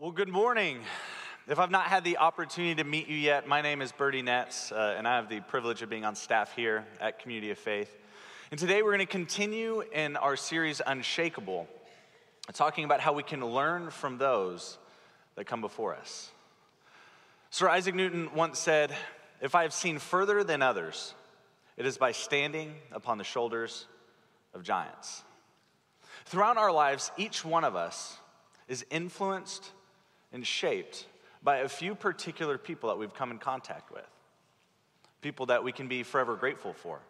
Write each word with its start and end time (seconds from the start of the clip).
Well, 0.00 0.12
good 0.12 0.30
morning. 0.30 0.80
If 1.46 1.58
I've 1.58 1.70
not 1.70 1.84
had 1.84 2.04
the 2.04 2.16
opportunity 2.16 2.76
to 2.76 2.84
meet 2.84 3.08
you 3.08 3.18
yet, 3.18 3.46
my 3.46 3.60
name 3.60 3.82
is 3.82 3.92
Bertie 3.92 4.22
Netz, 4.22 4.72
uh, 4.72 4.94
and 4.96 5.06
I 5.06 5.16
have 5.16 5.28
the 5.28 5.40
privilege 5.40 5.82
of 5.82 5.90
being 5.90 6.06
on 6.06 6.14
staff 6.14 6.56
here 6.56 6.86
at 7.02 7.18
Community 7.18 7.50
of 7.50 7.58
Faith. 7.58 7.94
And 8.50 8.58
today 8.58 8.80
we're 8.80 8.96
going 8.96 9.00
to 9.00 9.04
continue 9.04 9.82
in 9.92 10.16
our 10.16 10.36
series 10.36 10.80
Unshakable, 10.86 11.68
talking 12.54 12.86
about 12.86 13.00
how 13.00 13.12
we 13.12 13.22
can 13.22 13.44
learn 13.44 13.90
from 13.90 14.16
those 14.16 14.78
that 15.34 15.44
come 15.44 15.60
before 15.60 15.94
us. 15.94 16.30
Sir 17.50 17.68
Isaac 17.68 17.94
Newton 17.94 18.30
once 18.34 18.58
said, 18.58 18.96
If 19.42 19.54
I 19.54 19.64
have 19.64 19.74
seen 19.74 19.98
further 19.98 20.42
than 20.42 20.62
others, 20.62 21.12
it 21.76 21.84
is 21.84 21.98
by 21.98 22.12
standing 22.12 22.72
upon 22.90 23.18
the 23.18 23.24
shoulders 23.24 23.84
of 24.54 24.62
giants. 24.62 25.22
Throughout 26.24 26.56
our 26.56 26.72
lives, 26.72 27.10
each 27.18 27.44
one 27.44 27.64
of 27.64 27.76
us 27.76 28.16
is 28.66 28.86
influenced 28.90 29.72
and 30.32 30.46
shaped 30.46 31.06
by 31.42 31.58
a 31.58 31.68
few 31.68 31.94
particular 31.94 32.58
people 32.58 32.88
that 32.88 32.96
we've 32.98 33.14
come 33.14 33.30
in 33.30 33.38
contact 33.38 33.92
with. 33.92 34.06
People 35.22 35.46
that 35.46 35.64
we 35.64 35.72
can 35.72 35.88
be 35.88 36.02
forever 36.02 36.36
grateful 36.36 36.72
for. 36.72 37.00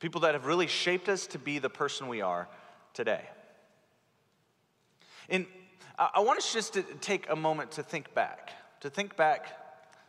People 0.00 0.22
that 0.22 0.34
have 0.34 0.46
really 0.46 0.66
shaped 0.66 1.08
us 1.08 1.26
to 1.28 1.38
be 1.38 1.58
the 1.58 1.70
person 1.70 2.08
we 2.08 2.20
are 2.20 2.48
today. 2.94 3.22
And 5.28 5.46
I 5.98 6.20
want 6.20 6.38
us 6.38 6.52
just 6.52 6.74
to 6.74 6.82
take 6.82 7.30
a 7.30 7.36
moment 7.36 7.72
to 7.72 7.82
think 7.82 8.12
back, 8.14 8.50
to 8.80 8.90
think 8.90 9.16
back 9.16 9.46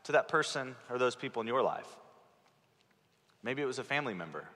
to 0.05 0.13
that 0.13 0.27
person 0.27 0.75
or 0.89 0.97
those 0.97 1.15
people 1.15 1.41
in 1.41 1.47
your 1.47 1.61
life. 1.61 1.87
Maybe 3.43 3.61
it 3.61 3.65
was 3.65 3.79
a 3.79 3.83
family 3.83 4.13
member. 4.13 4.47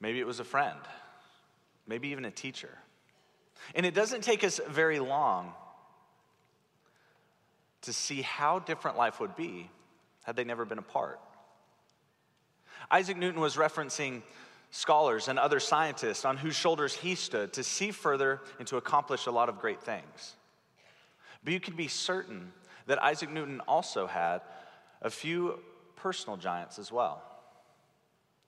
Maybe 0.00 0.20
it 0.20 0.26
was 0.26 0.40
a 0.40 0.44
friend. 0.44 0.78
Maybe 1.86 2.08
even 2.08 2.24
a 2.24 2.30
teacher. 2.30 2.70
And 3.74 3.84
it 3.84 3.94
doesn't 3.94 4.22
take 4.22 4.44
us 4.44 4.60
very 4.68 5.00
long 5.00 5.52
to 7.82 7.92
see 7.92 8.22
how 8.22 8.58
different 8.58 8.96
life 8.96 9.20
would 9.20 9.36
be 9.36 9.70
had 10.22 10.36
they 10.36 10.44
never 10.44 10.64
been 10.64 10.78
apart. 10.78 11.20
Isaac 12.90 13.16
Newton 13.16 13.40
was 13.40 13.56
referencing 13.56 14.22
scholars 14.70 15.28
and 15.28 15.38
other 15.38 15.60
scientists 15.60 16.24
on 16.24 16.36
whose 16.36 16.54
shoulders 16.54 16.94
he 16.94 17.14
stood 17.14 17.52
to 17.54 17.64
see 17.64 17.90
further 17.90 18.40
and 18.58 18.68
to 18.68 18.76
accomplish 18.76 19.26
a 19.26 19.30
lot 19.30 19.48
of 19.48 19.58
great 19.58 19.82
things. 19.82 20.36
But 21.42 21.52
you 21.52 21.60
can 21.60 21.74
be 21.74 21.88
certain 21.88 22.52
that 22.86 23.02
Isaac 23.02 23.30
Newton 23.30 23.60
also 23.66 24.06
had 24.06 24.42
a 25.02 25.10
few 25.10 25.58
personal 25.96 26.36
giants 26.36 26.78
as 26.78 26.92
well. 26.92 27.22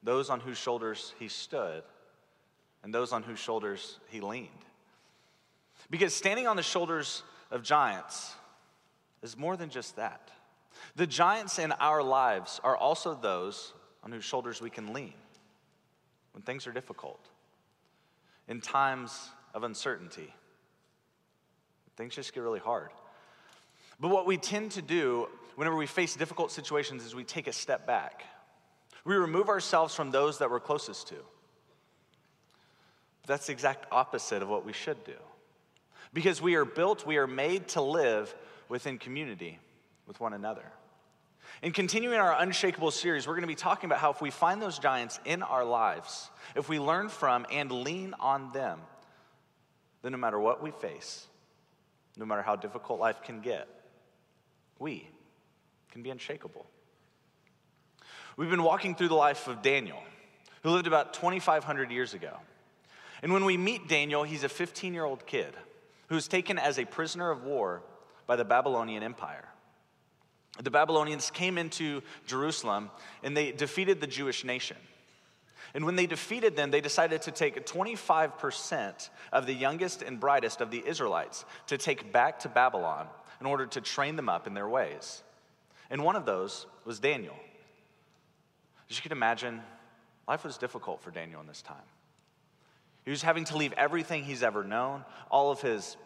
Those 0.03 0.31
on 0.31 0.41
whose 0.41 0.59
shoulders 0.59 1.15
he 1.19 1.29
stood 1.29 1.83
and 2.83 2.93
those 2.93 3.13
on 3.13 3.23
whose 3.23 3.39
shoulders 3.39 3.99
he 4.09 4.21
leaned. 4.21 4.49
Because 5.91 6.15
standing 6.15 6.47
on 6.47 6.57
the 6.57 6.63
shoulders 6.63 7.23
of 7.51 7.63
giants 7.63 8.35
is 9.23 9.37
more 9.37 9.57
than 9.57 9.71
just 9.71 9.97
that. 9.97 10.31
The 10.97 11.07
giants 11.07 11.59
in 11.59 11.73
our 11.73 12.03
lives 12.03 12.61
are 12.65 12.77
also 12.77 13.15
those 13.15 13.73
on 14.03 14.13
whose 14.13 14.25
shoulders 14.25 14.61
we 14.61 14.71
can 14.71 14.93
lean 14.93 15.15
when 16.33 16.43
things 16.43 16.67
are 16.67 16.73
difficult, 16.73 17.21
in 18.49 18.61
times 18.61 19.29
of 19.55 19.65
uncertainty. 19.65 20.33
Things 21.97 22.15
just 22.15 22.33
get 22.33 22.41
really 22.41 22.59
hard. 22.59 22.89
But 24.01 24.09
what 24.09 24.27
we 24.27 24.39
tend 24.39 24.73
to 24.73 24.83
do 24.83 25.29
whenever 25.57 25.77
we 25.77 25.87
face 25.87 26.17
difficult 26.17 26.51
situations 26.51 27.05
is 27.05 27.15
we 27.15 27.25
take 27.25 27.47
a 27.47 27.53
step 27.53 27.87
back. 27.87 28.25
We 29.05 29.15
remove 29.15 29.49
ourselves 29.49 29.95
from 29.95 30.11
those 30.11 30.39
that 30.39 30.51
we're 30.51 30.61
closest 30.61 31.09
to. 31.09 31.17
That's 33.27 33.47
the 33.47 33.53
exact 33.53 33.87
opposite 33.93 34.43
of 34.43 34.49
what 34.49 34.65
we 34.65 34.73
should 34.73 35.05
do. 35.05 35.17
Because 36.13 36.43
we 36.43 36.55
are 36.55 36.65
built, 36.65 37.07
we 37.07 37.19
are 37.19 37.27
made 37.27 37.69
to 37.69 37.83
live 37.83 38.35
within 38.73 38.97
community 38.97 39.59
with 40.07 40.19
one 40.19 40.33
another. 40.33 40.65
In 41.63 41.73
continuing 41.73 42.17
our 42.17 42.41
Unshakable 42.41 42.91
series, 42.91 43.27
we're 43.27 43.35
going 43.35 43.43
to 43.43 43.47
be 43.47 43.55
talking 43.55 43.87
about 43.87 43.99
how 43.99 44.13
if 44.13 44.23
we 44.23 44.31
find 44.31 44.63
those 44.63 44.79
giants 44.79 45.21
in 45.27 45.43
our 45.43 45.63
lives, 45.63 46.31
if 46.57 46.71
we 46.71 46.81
learn 46.81 47.11
from 47.11 47.45
and 47.53 47.71
lean 47.71 48.15
on 48.19 48.51
them, 48.53 48.81
then 50.01 50.13
no 50.13 50.19
matter 50.19 50.41
what 50.41 50.63
we 50.63 50.71
face, 50.71 51.27
no 52.17 52.25
matter 52.25 52.41
how 52.41 52.57
difficult 52.57 52.99
life 52.99 53.23
can 53.23 53.43
get, 53.43 53.69
we 54.79 55.07
can 55.91 56.03
be 56.03 56.09
unshakable. 56.09 56.65
We've 58.39 58.49
been 58.49 58.63
walking 58.63 58.95
through 58.95 59.09
the 59.09 59.15
life 59.15 59.49
of 59.49 59.61
Daniel, 59.61 60.03
who 60.63 60.71
lived 60.71 60.87
about 60.87 61.13
2,500 61.13 61.91
years 61.91 62.15
ago. 62.15 62.39
And 63.23 63.35
when 63.35 63.45
we 63.45 63.59
meet 63.59 63.87
Daniel, 63.87 64.23
he's 64.23 64.45
a 64.45 64.49
15 64.49 64.95
year 64.95 65.05
old 65.05 65.27
kid 65.27 65.53
who's 66.07 66.27
taken 66.27 66.59
as 66.59 66.79
a 66.79 66.87
prisoner 66.87 67.31
of 67.31 67.45
war 67.45 67.83
by 68.33 68.37
the 68.37 68.45
Babylonian 68.47 69.03
Empire. 69.03 69.47
The 70.59 70.71
Babylonians 70.71 71.31
came 71.31 71.59
into 71.59 72.01
Jerusalem 72.27 72.89
and 73.23 73.37
they 73.37 73.53
defeated 73.53 74.01
the 74.01 74.07
Jewish 74.07 74.43
nation. 74.43 74.79
And 75.75 75.85
when 75.85 75.97
they 75.97 76.07
defeated 76.07 76.57
them, 76.57 76.71
they 76.71 76.81
decided 76.81 77.21
to 77.23 77.31
take 77.31 77.67
25% 77.67 79.11
of 79.35 79.45
the 79.45 79.53
youngest 79.53 80.01
and 80.01 80.19
brightest 80.19 80.63
of 80.63 80.71
the 80.71 80.83
Israelites 80.87 81.45
to 81.67 81.77
take 81.77 82.11
back 82.11 82.39
to 82.39 82.49
Babylon 82.49 83.07
in 83.39 83.45
order 83.45 83.67
to 83.67 83.83
train 83.83 84.17
them 84.17 84.31
up 84.31 84.47
in 84.47 84.55
their 84.55 84.69
ways. 84.69 85.23
And 85.91 86.03
one 86.03 86.17
of 86.17 86.25
those 86.25 86.65
was 86.87 87.01
Daniel. 87.01 87.37
As 88.89 88.97
you 88.97 89.03
can 89.03 89.13
imagine, 89.13 89.61
life 90.27 90.43
was 90.43 90.57
difficult 90.57 91.03
for 91.03 91.11
Daniel 91.11 91.43
in 91.43 91.47
this 91.47 91.61
time. 91.61 91.85
He 93.05 93.11
was 93.11 93.21
having 93.21 93.45
to 93.45 93.59
leave 93.59 93.75
everything 93.75 94.25
he's 94.25 94.43
ever 94.43 94.65
known, 94.65 95.05
all 95.31 95.51
of 95.51 95.61
his 95.61 95.99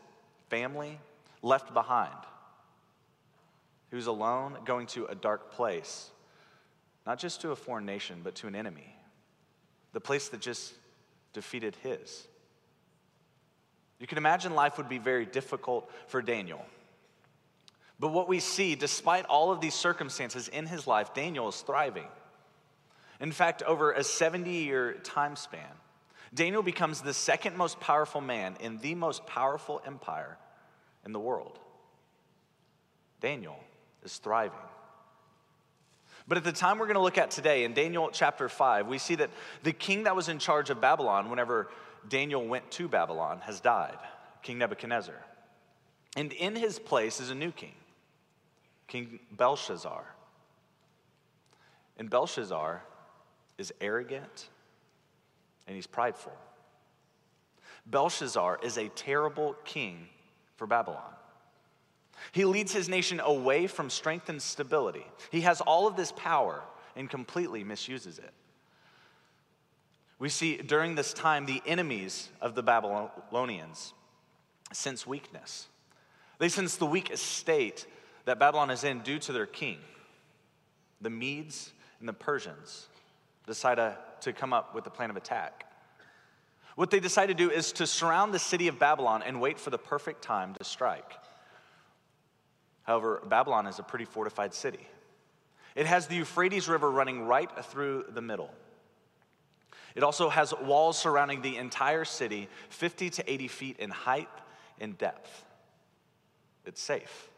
family 0.49 0.99
left 1.47 1.73
behind. 1.73 2.15
He 3.91 3.97
was 3.97 4.09
alone, 4.09 4.59
going 4.65 4.89
to 4.89 5.07
a 5.07 5.15
dark 5.15 5.53
place, 5.53 6.11
not 7.07 7.19
just 7.19 7.41
to 7.43 7.53
a 7.53 7.57
foreign 7.57 7.87
nation, 7.87 8.21
but 8.23 8.35
to 8.37 8.49
an 8.49 8.57
enemy, 8.57 8.95
the 9.93 10.01
place 10.01 10.29
that 10.31 10.41
just 10.41 10.75
defeated 11.33 11.77
his. 11.83 12.27
You 14.01 14.07
can 14.07 14.19
imagine 14.19 14.55
life 14.55 14.77
would 14.77 14.89
be 14.89 14.99
very 14.99 15.25
difficult 15.25 15.91
for 16.09 16.21
Daniel. 16.21 16.65
But 17.99 18.09
what 18.09 18.29
we 18.29 18.41
see, 18.41 18.75
despite 18.75 19.25
all 19.25 19.53
of 19.53 19.61
these 19.61 19.75
circumstances 19.75 20.49
in 20.49 20.67
his 20.67 20.87
life, 20.87 21.15
Daniel 21.15 21.49
is 21.49 21.61
thriving. 21.61 22.09
In 23.21 23.33
fact, 23.33 23.63
over 23.63 23.93
a 23.93 24.05
70 24.05 24.51
year 24.51 24.95
time 24.95 25.37
span, 25.37 25.61
Daniel 26.35 26.63
becomes 26.63 27.01
the 27.01 27.15
second 27.15 27.57
most 27.57 27.81
powerful 27.81 28.21
man 28.21 28.57
in 28.61 28.79
the 28.79 28.95
most 28.95 29.25
powerful 29.27 29.81
empire 29.87 30.37
in 31.07 31.13
the 31.13 31.21
world. 31.21 31.59
Daniel 33.21 33.59
is 34.03 34.19
thriving. 34.19 34.59
But 36.29 36.37
at 36.37 36.45
the 36.45 36.53
time 36.53 36.79
we're 36.79 36.87
going 36.87 36.97
to 36.97 37.03
look 37.03 37.17
at 37.17 37.31
today, 37.31 37.65
in 37.65 37.73
Daniel 37.73 38.11
chapter 38.13 38.49
5, 38.49 38.89
we 38.89 38.99
see 38.99 39.15
that 39.15 39.31
the 39.63 39.73
king 39.73 40.03
that 40.03 40.17
was 40.17 40.29
in 40.29 40.41
charge 40.41 40.69
of 40.69 40.81
Babylon, 40.81 41.31
whenever 41.31 41.69
Daniel 42.09 42.45
went 42.45 42.69
to 42.73 42.89
Babylon, 42.89 43.41
has 43.45 43.61
died 43.61 43.97
King 44.43 44.59
Nebuchadnezzar. 44.59 45.15
And 46.17 46.33
in 46.33 46.57
his 46.57 46.79
place 46.79 47.21
is 47.21 47.31
a 47.31 47.35
new 47.35 47.53
king, 47.53 47.75
King 48.89 49.21
Belshazzar. 49.31 50.05
And 51.99 52.11
Belshazzar 52.11 52.83
is 53.59 53.73
arrogant 53.81 54.49
and 55.67 55.77
he's 55.77 55.87
prideful. 55.87 56.33
Belshazzar 57.87 58.59
is 58.63 58.77
a 58.77 58.89
terrible 58.89 59.55
king 59.65 60.09
for 60.57 60.67
Babylon. 60.67 61.13
He 62.33 62.45
leads 62.45 62.73
his 62.73 62.89
nation 62.89 63.21
away 63.21 63.67
from 63.67 63.91
strength 63.91 64.29
and 64.29 64.41
stability. 64.41 65.07
He 65.31 65.43
has 65.43 65.61
all 65.61 65.87
of 65.87 65.97
this 65.97 66.13
power 66.13 66.63
and 66.97 67.09
completely 67.09 67.63
misuses 67.63 68.19
it. 68.19 68.33
We 70.19 70.31
see 70.31 70.57
during 70.57 70.95
this 70.95 71.13
time 71.13 71.45
the 71.45 71.63
enemies 71.67 72.31
of 72.41 72.55
the 72.55 72.63
Babylonians 72.63 73.93
sense 74.73 75.07
weakness. 75.07 75.69
They 76.39 76.49
sense 76.49 76.77
the 76.77 76.87
weak 76.87 77.11
state 77.17 77.87
that 78.25 78.39
Babylon 78.39 78.71
is 78.71 78.83
in 78.83 79.01
due 79.01 79.19
to 79.21 79.33
their 79.33 79.47
king. 79.47 79.79
The 81.01 81.11
Medes 81.11 81.73
and 82.01 82.09
the 82.09 82.15
Persians 82.15 82.87
decide 83.47 83.77
to, 83.77 83.97
to 84.23 84.33
come 84.33 84.53
up 84.53 84.75
with 84.75 84.87
a 84.87 84.91
plan 84.91 85.11
of 85.11 85.17
attack. 85.17 85.66
What 86.77 86.91
they 86.91 87.01
decide 87.01 87.27
to 87.27 87.35
do 87.35 87.51
is 87.51 87.73
to 87.73 87.87
surround 87.87 88.33
the 88.33 88.39
city 88.39 88.69
of 88.69 88.79
Babylon 88.79 89.23
and 89.23 89.41
wait 89.41 89.59
for 89.59 89.71
the 89.71 89.79
perfect 89.79 90.23
time 90.23 90.55
to 90.55 90.65
strike. 90.65 91.15
However, 92.85 93.23
Babylon 93.27 93.67
is 93.67 93.79
a 93.79 93.83
pretty 93.83 94.05
fortified 94.05 94.55
city. 94.55 94.87
It 95.75 95.87
has 95.87 96.07
the 96.07 96.17
Euphrates 96.17 96.69
River 96.69 96.91
running 96.91 97.27
right 97.27 97.51
through 97.65 98.05
the 98.11 98.23
middle. 98.23 98.51
It 99.95 100.03
also 100.03 100.29
has 100.29 100.53
walls 100.63 100.99
surrounding 100.99 101.41
the 101.41 101.57
entire 101.57 102.05
city, 102.05 102.49
50 102.69 103.11
to 103.11 103.33
80 103.33 103.49
feet 103.49 103.77
in 103.79 103.91
height 103.91 104.29
and 104.79 104.97
depth. 104.99 105.45
It's 106.67 106.83
safe. 106.83 107.31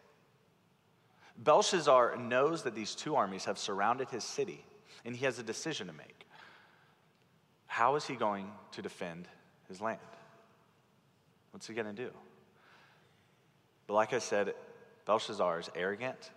Belshazzar 1.39 2.17
knows 2.17 2.65
that 2.65 2.75
these 2.75 2.97
two 2.97 3.15
armies 3.15 3.45
have 3.45 3.59
surrounded 3.59 4.11
his 4.11 4.25
city, 4.25 4.65
and 5.05 5.15
he 5.15 5.25
has 5.25 5.39
a 5.39 5.45
decision 5.45 5.87
to 5.87 5.93
make. 5.93 6.18
How 7.69 7.95
is 7.95 8.07
he 8.07 8.17
going 8.17 8.51
to 8.73 8.83
defend 8.83 9.29
his 9.69 9.81
land? 9.81 10.01
What's 11.53 11.69
he 11.69 11.75
going 11.75 11.87
to 11.87 11.93
do? 11.93 12.11
But 13.87 13.95
like 13.95 14.13
I 14.13 14.19
said, 14.19 14.55
Belshazzar 15.07 15.61
is 15.61 15.71
arrogant 15.77 16.31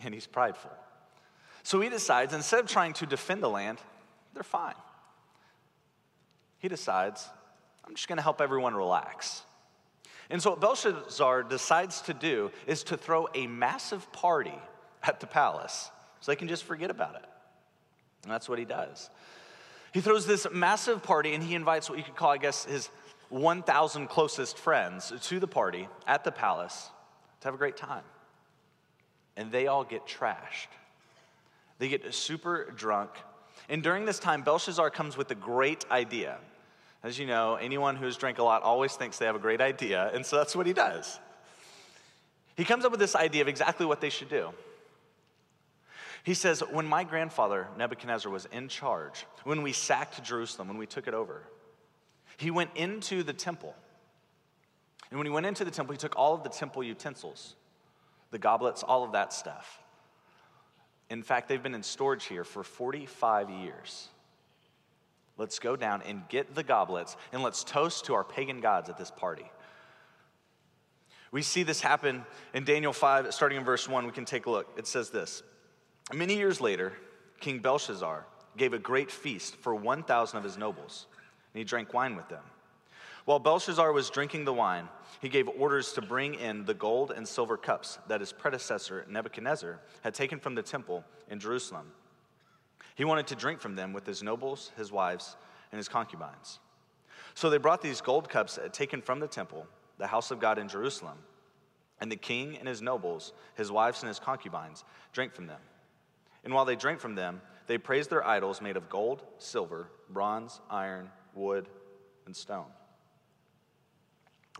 and 0.00 0.12
he's 0.12 0.26
prideful. 0.26 0.72
So 1.62 1.80
he 1.80 1.88
decides, 1.88 2.34
instead 2.34 2.60
of 2.60 2.66
trying 2.66 2.94
to 2.94 3.06
defend 3.06 3.42
the 3.42 3.48
land, 3.48 3.78
they're 4.34 4.42
fine. 4.42 4.74
He 6.58 6.68
decides, 6.68 7.28
I'm 7.84 7.94
just 7.94 8.08
going 8.08 8.16
to 8.16 8.22
help 8.22 8.40
everyone 8.40 8.74
relax. 8.74 9.42
And 10.30 10.42
so, 10.42 10.50
what 10.50 10.60
Belshazzar 10.60 11.44
decides 11.44 12.00
to 12.02 12.14
do 12.14 12.50
is 12.66 12.82
to 12.84 12.96
throw 12.96 13.28
a 13.34 13.46
massive 13.46 14.10
party 14.12 14.58
at 15.02 15.20
the 15.20 15.26
palace 15.26 15.90
so 16.20 16.32
they 16.32 16.36
can 16.36 16.48
just 16.48 16.64
forget 16.64 16.90
about 16.90 17.16
it. 17.16 17.24
And 18.22 18.32
that's 18.32 18.48
what 18.48 18.58
he 18.58 18.64
does. 18.64 19.10
He 19.94 20.00
throws 20.00 20.26
this 20.26 20.44
massive 20.52 21.04
party 21.04 21.34
and 21.34 21.42
he 21.42 21.54
invites 21.54 21.88
what 21.88 21.98
you 21.98 22.04
could 22.04 22.16
call, 22.16 22.30
I 22.30 22.36
guess, 22.36 22.64
his 22.64 22.90
1,000 23.28 24.08
closest 24.08 24.58
friends 24.58 25.12
to 25.28 25.38
the 25.38 25.46
party 25.46 25.88
at 26.04 26.24
the 26.24 26.32
palace 26.32 26.90
to 27.40 27.46
have 27.46 27.54
a 27.54 27.58
great 27.58 27.76
time. 27.76 28.02
And 29.36 29.52
they 29.52 29.68
all 29.68 29.84
get 29.84 30.04
trashed. 30.04 30.66
They 31.78 31.88
get 31.88 32.12
super 32.12 32.72
drunk. 32.76 33.10
And 33.68 33.84
during 33.84 34.04
this 34.04 34.18
time, 34.18 34.42
Belshazzar 34.42 34.90
comes 34.90 35.16
with 35.16 35.30
a 35.30 35.36
great 35.36 35.84
idea. 35.92 36.38
As 37.04 37.16
you 37.16 37.26
know, 37.26 37.54
anyone 37.54 37.94
who's 37.94 38.16
drank 38.16 38.38
a 38.38 38.42
lot 38.42 38.62
always 38.62 38.94
thinks 38.96 39.18
they 39.18 39.26
have 39.26 39.36
a 39.36 39.40
great 39.40 39.60
idea, 39.60 40.10
and 40.12 40.26
so 40.26 40.36
that's 40.36 40.56
what 40.56 40.66
he 40.66 40.72
does. 40.72 41.20
He 42.56 42.64
comes 42.64 42.84
up 42.84 42.90
with 42.90 43.00
this 43.00 43.14
idea 43.14 43.42
of 43.42 43.48
exactly 43.48 43.86
what 43.86 44.00
they 44.00 44.10
should 44.10 44.28
do. 44.28 44.50
He 46.24 46.34
says, 46.34 46.60
When 46.72 46.86
my 46.86 47.04
grandfather 47.04 47.68
Nebuchadnezzar 47.76 48.32
was 48.32 48.46
in 48.46 48.68
charge, 48.68 49.26
when 49.44 49.62
we 49.62 49.72
sacked 49.72 50.22
Jerusalem, 50.24 50.68
when 50.68 50.78
we 50.78 50.86
took 50.86 51.06
it 51.06 51.14
over, 51.14 51.42
he 52.38 52.50
went 52.50 52.70
into 52.74 53.22
the 53.22 53.34
temple. 53.34 53.74
And 55.10 55.18
when 55.18 55.26
he 55.26 55.32
went 55.32 55.46
into 55.46 55.64
the 55.64 55.70
temple, 55.70 55.92
he 55.92 55.98
took 55.98 56.16
all 56.16 56.34
of 56.34 56.42
the 56.42 56.48
temple 56.48 56.82
utensils, 56.82 57.54
the 58.30 58.38
goblets, 58.38 58.82
all 58.82 59.04
of 59.04 59.12
that 59.12 59.32
stuff. 59.32 59.82
In 61.10 61.22
fact, 61.22 61.48
they've 61.48 61.62
been 61.62 61.74
in 61.74 61.82
storage 61.82 62.24
here 62.24 62.42
for 62.42 62.64
45 62.64 63.50
years. 63.50 64.08
Let's 65.36 65.58
go 65.58 65.76
down 65.76 66.00
and 66.02 66.26
get 66.28 66.54
the 66.54 66.62
goblets 66.62 67.16
and 67.32 67.42
let's 67.42 67.64
toast 67.64 68.06
to 68.06 68.14
our 68.14 68.24
pagan 68.24 68.60
gods 68.60 68.88
at 68.88 68.96
this 68.96 69.10
party. 69.10 69.50
We 71.30 71.42
see 71.42 71.64
this 71.64 71.82
happen 71.82 72.24
in 72.54 72.64
Daniel 72.64 72.92
5, 72.92 73.34
starting 73.34 73.58
in 73.58 73.64
verse 73.64 73.88
1. 73.88 74.06
We 74.06 74.12
can 74.12 74.24
take 74.24 74.46
a 74.46 74.50
look. 74.50 74.72
It 74.78 74.86
says 74.86 75.10
this 75.10 75.42
Many 76.12 76.36
years 76.36 76.60
later, 76.60 76.92
King 77.40 77.60
Belshazzar 77.60 78.26
gave 78.56 78.72
a 78.72 78.78
great 78.78 79.10
feast 79.10 79.56
for 79.56 79.74
1,000 79.74 80.38
of 80.38 80.44
his 80.44 80.56
nobles, 80.56 81.06
and 81.52 81.58
he 81.58 81.64
drank 81.64 81.94
wine 81.94 82.14
with 82.14 82.28
them. 82.28 82.42
While 83.24 83.38
Belshazzar 83.38 83.90
was 83.92 84.10
drinking 84.10 84.44
the 84.44 84.52
wine, 84.52 84.88
he 85.20 85.28
gave 85.28 85.48
orders 85.48 85.92
to 85.94 86.02
bring 86.02 86.34
in 86.34 86.66
the 86.66 86.74
gold 86.74 87.10
and 87.10 87.26
silver 87.26 87.56
cups 87.56 87.98
that 88.06 88.20
his 88.20 88.32
predecessor 88.32 89.06
Nebuchadnezzar 89.08 89.80
had 90.02 90.14
taken 90.14 90.38
from 90.38 90.54
the 90.54 90.62
temple 90.62 91.04
in 91.30 91.40
Jerusalem 91.40 91.92
he 92.94 93.04
wanted 93.04 93.26
to 93.28 93.34
drink 93.34 93.60
from 93.60 93.74
them 93.74 93.92
with 93.92 94.06
his 94.06 94.22
nobles, 94.22 94.70
his 94.76 94.92
wives, 94.92 95.36
and 95.72 95.78
his 95.78 95.88
concubines. 95.88 96.60
So 97.34 97.50
they 97.50 97.58
brought 97.58 97.82
these 97.82 98.00
gold 98.00 98.28
cups 98.28 98.58
taken 98.72 99.02
from 99.02 99.18
the 99.18 99.26
temple, 99.26 99.66
the 99.98 100.06
house 100.06 100.30
of 100.30 100.38
God 100.38 100.58
in 100.58 100.68
Jerusalem, 100.68 101.18
and 102.00 102.10
the 102.10 102.16
king 102.16 102.56
and 102.56 102.68
his 102.68 102.80
nobles, 102.80 103.32
his 103.56 103.72
wives 103.72 104.02
and 104.02 104.08
his 104.08 104.20
concubines, 104.20 104.84
drank 105.12 105.34
from 105.34 105.46
them. 105.46 105.60
And 106.44 106.52
while 106.52 106.64
they 106.64 106.76
drank 106.76 107.00
from 107.00 107.14
them, 107.14 107.40
they 107.66 107.78
praised 107.78 108.10
their 108.10 108.26
idols 108.26 108.60
made 108.60 108.76
of 108.76 108.88
gold, 108.88 109.22
silver, 109.38 109.88
bronze, 110.10 110.60
iron, 110.70 111.10
wood, 111.34 111.68
and 112.26 112.36
stone. 112.36 112.66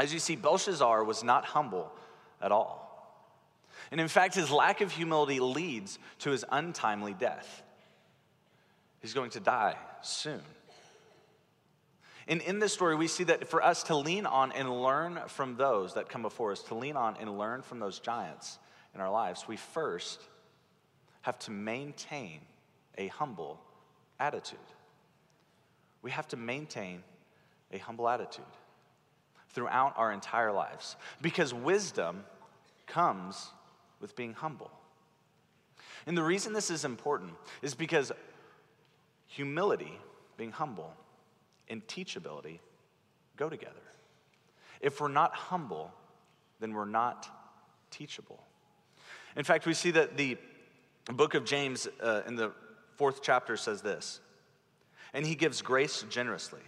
As 0.00 0.12
you 0.12 0.18
see, 0.18 0.36
Belshazzar 0.36 1.04
was 1.04 1.22
not 1.22 1.44
humble 1.44 1.92
at 2.40 2.50
all. 2.50 2.82
And 3.90 4.00
in 4.00 4.08
fact, 4.08 4.34
his 4.34 4.50
lack 4.50 4.80
of 4.80 4.90
humility 4.90 5.40
leads 5.40 5.98
to 6.20 6.30
his 6.30 6.44
untimely 6.50 7.14
death. 7.14 7.62
He's 9.00 9.14
going 9.14 9.30
to 9.30 9.40
die 9.40 9.76
soon. 10.00 10.40
And 12.26 12.40
in 12.40 12.58
this 12.58 12.72
story, 12.72 12.96
we 12.96 13.06
see 13.06 13.24
that 13.24 13.48
for 13.48 13.62
us 13.62 13.82
to 13.84 13.96
lean 13.96 14.24
on 14.24 14.50
and 14.52 14.82
learn 14.82 15.20
from 15.26 15.56
those 15.56 15.94
that 15.94 16.08
come 16.08 16.22
before 16.22 16.52
us, 16.52 16.62
to 16.64 16.74
lean 16.74 16.96
on 16.96 17.18
and 17.20 17.38
learn 17.38 17.60
from 17.60 17.80
those 17.80 17.98
giants 17.98 18.58
in 18.94 19.02
our 19.02 19.10
lives, 19.10 19.46
we 19.46 19.56
first 19.56 20.20
have 21.24 21.38
to 21.38 21.50
maintain 21.50 22.38
a 22.98 23.06
humble 23.08 23.58
attitude. 24.20 24.58
We 26.02 26.10
have 26.10 26.28
to 26.28 26.36
maintain 26.36 27.02
a 27.72 27.78
humble 27.78 28.10
attitude 28.10 28.44
throughout 29.48 29.94
our 29.96 30.12
entire 30.12 30.52
lives 30.52 30.96
because 31.22 31.54
wisdom 31.54 32.24
comes 32.86 33.48
with 34.02 34.14
being 34.14 34.34
humble. 34.34 34.70
And 36.06 36.14
the 36.14 36.22
reason 36.22 36.52
this 36.52 36.68
is 36.70 36.84
important 36.84 37.32
is 37.62 37.74
because 37.74 38.12
humility, 39.26 39.98
being 40.36 40.52
humble, 40.52 40.92
and 41.70 41.86
teachability 41.86 42.58
go 43.38 43.48
together. 43.48 43.72
If 44.82 45.00
we're 45.00 45.08
not 45.08 45.34
humble, 45.34 45.90
then 46.60 46.74
we're 46.74 46.84
not 46.84 47.26
teachable. 47.90 48.44
In 49.36 49.44
fact, 49.44 49.64
we 49.64 49.72
see 49.72 49.90
that 49.92 50.18
the 50.18 50.36
book 51.12 51.34
of 51.34 51.44
James 51.44 51.86
uh, 52.02 52.22
in 52.26 52.36
the 52.36 52.52
fourth 52.96 53.20
chapter 53.22 53.56
says 53.56 53.82
this 53.82 54.20
And 55.12 55.26
he 55.26 55.34
gives 55.34 55.62
grace 55.62 56.04
generously. 56.08 56.60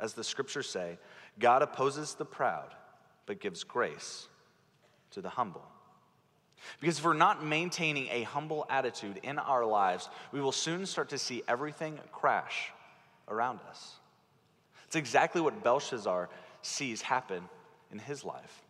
As 0.00 0.12
the 0.12 0.24
scriptures 0.24 0.68
say, 0.68 0.98
God 1.38 1.62
opposes 1.62 2.14
the 2.14 2.24
proud, 2.24 2.74
but 3.26 3.40
gives 3.40 3.64
grace 3.64 4.28
to 5.12 5.20
the 5.20 5.28
humble. 5.28 5.64
Because 6.80 6.98
if 6.98 7.04
we're 7.04 7.14
not 7.14 7.44
maintaining 7.44 8.08
a 8.10 8.22
humble 8.22 8.66
attitude 8.68 9.20
in 9.22 9.38
our 9.38 9.64
lives, 9.64 10.08
we 10.32 10.40
will 10.40 10.52
soon 10.52 10.86
start 10.86 11.08
to 11.10 11.18
see 11.18 11.42
everything 11.46 11.98
crash 12.12 12.70
around 13.28 13.60
us. 13.68 13.94
It's 14.86 14.96
exactly 14.96 15.40
what 15.40 15.62
Belshazzar 15.62 16.28
sees 16.62 17.02
happen 17.02 17.42
in 17.92 17.98
his 17.98 18.24
life. 18.24 18.62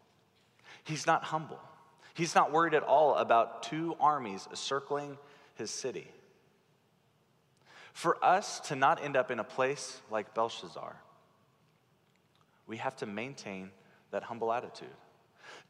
He's 0.85 1.06
not 1.06 1.25
humble, 1.25 1.61
he's 2.14 2.34
not 2.34 2.52
worried 2.52 2.75
at 2.75 2.82
all 2.82 3.14
about 3.16 3.62
two 3.62 3.96
armies 4.00 4.49
circling 4.55 5.19
his 5.56 5.70
city. 5.70 6.08
For 7.93 8.22
us 8.25 8.61
to 8.69 8.76
not 8.76 9.02
end 9.02 9.16
up 9.16 9.31
in 9.31 9.38
a 9.38 9.44
place 9.44 10.00
like 10.11 10.34
Belshazzar, 10.34 10.96
we 12.66 12.78
have 12.78 12.96
to 12.96 13.06
maintain 13.06 13.70
that 14.11 14.22
humble 14.25 14.52
attitude 14.52 14.88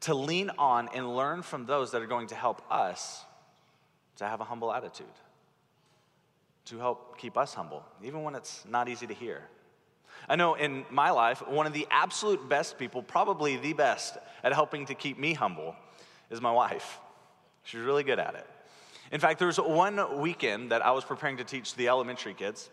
to 0.01 0.13
lean 0.13 0.51
on 0.57 0.89
and 0.93 1.15
learn 1.15 1.41
from 1.41 1.65
those 1.65 1.91
that 1.91 2.01
are 2.01 2.07
going 2.07 2.27
to 2.27 2.35
help 2.35 2.61
us 2.71 3.23
to 4.17 4.25
have 4.27 4.41
a 4.41 4.43
humble 4.43 4.73
attitude, 4.73 5.05
to 6.65 6.77
help 6.77 7.17
keep 7.17 7.37
us 7.37 7.53
humble, 7.53 7.83
even 8.03 8.23
when 8.23 8.35
it's 8.35 8.63
not 8.67 8.87
easy 8.87 9.07
to 9.07 9.13
hear. 9.13 9.43
I 10.27 10.35
know 10.35 10.55
in 10.55 10.85
my 10.89 11.11
life, 11.11 11.45
one 11.47 11.67
of 11.67 11.73
the 11.73 11.87
absolute 11.91 12.47
best 12.47 12.77
people, 12.77 13.03
probably 13.03 13.57
the 13.57 13.73
best 13.73 14.17
at 14.43 14.53
helping 14.53 14.85
to 14.87 14.95
keep 14.95 15.19
me 15.19 15.33
humble, 15.33 15.75
is 16.29 16.41
my 16.41 16.51
wife. 16.51 16.99
She's 17.63 17.81
really 17.81 18.03
good 18.03 18.19
at 18.19 18.35
it. 18.35 18.47
In 19.11 19.19
fact, 19.19 19.39
there 19.39 19.47
was 19.47 19.57
one 19.57 20.19
weekend 20.19 20.71
that 20.71 20.85
I 20.85 20.91
was 20.91 21.03
preparing 21.03 21.37
to 21.37 21.43
teach 21.43 21.75
the 21.75 21.87
elementary 21.87 22.33
kids, 22.33 22.69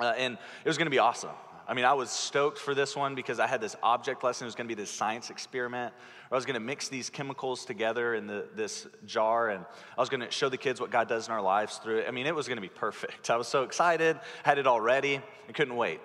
uh, 0.00 0.14
and 0.16 0.34
it 0.34 0.68
was 0.68 0.76
going 0.76 0.86
to 0.86 0.90
be 0.90 0.98
awesome. 0.98 1.30
I 1.66 1.72
mean, 1.72 1.86
I 1.86 1.94
was 1.94 2.10
stoked 2.10 2.58
for 2.58 2.74
this 2.74 2.94
one 2.94 3.14
because 3.14 3.40
I 3.40 3.46
had 3.46 3.60
this 3.60 3.74
object 3.82 4.22
lesson. 4.22 4.44
It 4.44 4.48
was 4.48 4.54
going 4.54 4.68
to 4.68 4.74
be 4.74 4.80
this 4.80 4.90
science 4.90 5.30
experiment. 5.30 5.94
I 6.30 6.34
was 6.34 6.44
going 6.44 6.54
to 6.54 6.60
mix 6.60 6.88
these 6.88 7.08
chemicals 7.08 7.64
together 7.64 8.14
in 8.14 8.26
the, 8.26 8.46
this 8.54 8.86
jar, 9.06 9.48
and 9.48 9.64
I 9.96 10.00
was 10.00 10.10
going 10.10 10.20
to 10.20 10.30
show 10.30 10.48
the 10.48 10.58
kids 10.58 10.80
what 10.80 10.90
God 10.90 11.08
does 11.08 11.26
in 11.26 11.32
our 11.32 11.40
lives 11.40 11.78
through 11.78 11.98
it. 11.98 12.06
I 12.08 12.10
mean, 12.10 12.26
it 12.26 12.34
was 12.34 12.48
going 12.48 12.58
to 12.58 12.62
be 12.62 12.68
perfect. 12.68 13.30
I 13.30 13.36
was 13.36 13.48
so 13.48 13.62
excited, 13.62 14.18
had 14.42 14.58
it 14.58 14.66
all 14.66 14.80
ready, 14.80 15.14
and 15.46 15.56
couldn't 15.56 15.76
wait. 15.76 16.00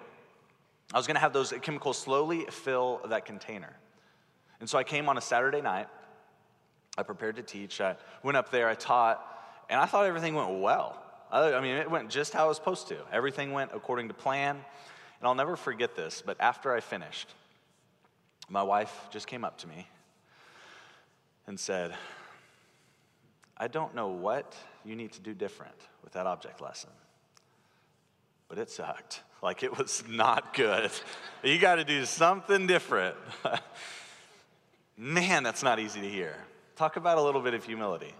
I 0.93 0.97
was 0.97 1.07
going 1.07 1.15
to 1.15 1.21
have 1.21 1.33
those 1.33 1.53
chemicals 1.61 1.97
slowly 1.97 2.45
fill 2.49 3.01
that 3.09 3.25
container. 3.25 3.75
And 4.59 4.69
so 4.69 4.77
I 4.77 4.83
came 4.83 5.09
on 5.09 5.17
a 5.17 5.21
Saturday 5.21 5.61
night. 5.61 5.87
I 6.99 7.03
prepared 7.03 7.37
to 7.37 7.43
teach. 7.43 7.79
I 7.79 7.95
went 8.23 8.35
up 8.35 8.51
there, 8.51 8.67
I 8.67 8.75
taught, 8.75 9.25
and 9.69 9.79
I 9.79 9.85
thought 9.85 10.05
everything 10.05 10.35
went 10.35 10.59
well. 10.59 11.01
I 11.31 11.61
mean, 11.61 11.77
it 11.77 11.89
went 11.89 12.09
just 12.09 12.33
how 12.33 12.45
it 12.45 12.47
was 12.49 12.57
supposed 12.57 12.89
to. 12.89 12.97
Everything 13.09 13.53
went 13.53 13.71
according 13.73 14.09
to 14.09 14.13
plan. 14.13 14.55
And 14.57 15.27
I'll 15.27 15.35
never 15.35 15.55
forget 15.55 15.95
this, 15.95 16.21
but 16.25 16.35
after 16.41 16.73
I 16.73 16.81
finished, 16.81 17.33
my 18.49 18.63
wife 18.63 19.07
just 19.11 19.27
came 19.27 19.45
up 19.45 19.59
to 19.59 19.67
me 19.67 19.87
and 21.47 21.57
said, 21.57 21.93
I 23.57 23.67
don't 23.67 23.95
know 23.95 24.09
what 24.09 24.55
you 24.83 24.95
need 24.95 25.13
to 25.13 25.21
do 25.21 25.33
different 25.33 25.75
with 26.03 26.13
that 26.13 26.25
object 26.25 26.61
lesson, 26.61 26.89
but 28.49 28.57
it 28.57 28.69
sucked. 28.69 29.21
Like 29.41 29.63
it 29.63 29.77
was 29.77 30.03
not 30.05 30.53
good. 30.53 30.91
you 31.43 31.59
got 31.59 31.75
to 31.75 31.85
do 31.85 32.03
something 32.03 32.67
different. 32.67 33.15
Man, 34.97 35.43
that's 35.43 35.63
not 35.63 35.79
easy 35.79 36.01
to 36.01 36.09
hear. 36.09 36.35
Talk 36.79 36.95
about 36.95 37.17
a 37.17 37.21
little 37.21 37.41
bit 37.41 37.53
of 37.53 37.65
humility. 37.65 38.15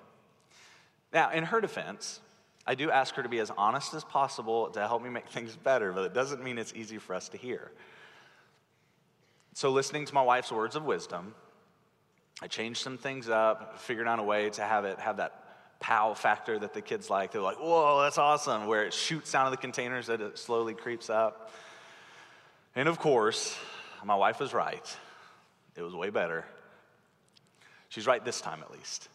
Now, 1.13 1.31
in 1.31 1.45
her 1.45 1.61
defense, 1.61 2.19
I 2.67 2.75
do 2.75 2.91
ask 2.91 3.15
her 3.15 3.23
to 3.23 3.29
be 3.29 3.39
as 3.39 3.49
honest 3.57 3.93
as 3.93 4.03
possible 4.03 4.67
to 4.71 4.85
help 4.85 5.01
me 5.01 5.09
make 5.09 5.29
things 5.29 5.55
better, 5.55 5.93
but 5.93 6.03
it 6.03 6.13
doesn't 6.13 6.43
mean 6.43 6.57
it's 6.57 6.73
easy 6.75 6.97
for 6.97 7.13
us 7.13 7.29
to 7.29 7.37
hear. 7.37 7.71
So, 9.53 9.69
listening 9.69 10.03
to 10.07 10.13
my 10.13 10.21
wife's 10.21 10.51
words 10.51 10.75
of 10.75 10.83
wisdom, 10.83 11.35
I 12.41 12.47
changed 12.47 12.81
some 12.81 12.97
things 12.97 13.29
up, 13.29 13.79
figured 13.79 14.09
out 14.09 14.19
a 14.19 14.23
way 14.23 14.49
to 14.49 14.61
have 14.61 14.83
it 14.83 14.99
have 14.99 15.15
that 15.17 15.79
pow 15.79 16.13
factor 16.13 16.59
that 16.59 16.73
the 16.73 16.81
kids 16.81 17.09
like. 17.09 17.31
They're 17.31 17.41
like, 17.41 17.61
whoa, 17.61 18.01
that's 18.01 18.17
awesome, 18.17 18.67
where 18.67 18.83
it 18.83 18.93
shoots 18.93 19.33
out 19.35 19.45
of 19.45 19.51
the 19.51 19.57
containers 19.57 20.07
that 20.07 20.19
it 20.19 20.37
slowly 20.37 20.73
creeps 20.73 21.09
up. 21.09 21.53
And 22.75 22.89
of 22.89 22.99
course, 22.99 23.57
my 24.03 24.15
wife 24.15 24.41
was 24.41 24.53
right. 24.53 24.97
It 25.77 25.81
was 25.81 25.95
way 25.95 26.09
better. 26.09 26.43
She's 27.89 28.07
right 28.07 28.23
this 28.23 28.39
time, 28.39 28.61
at 28.61 28.71
least. 28.71 29.09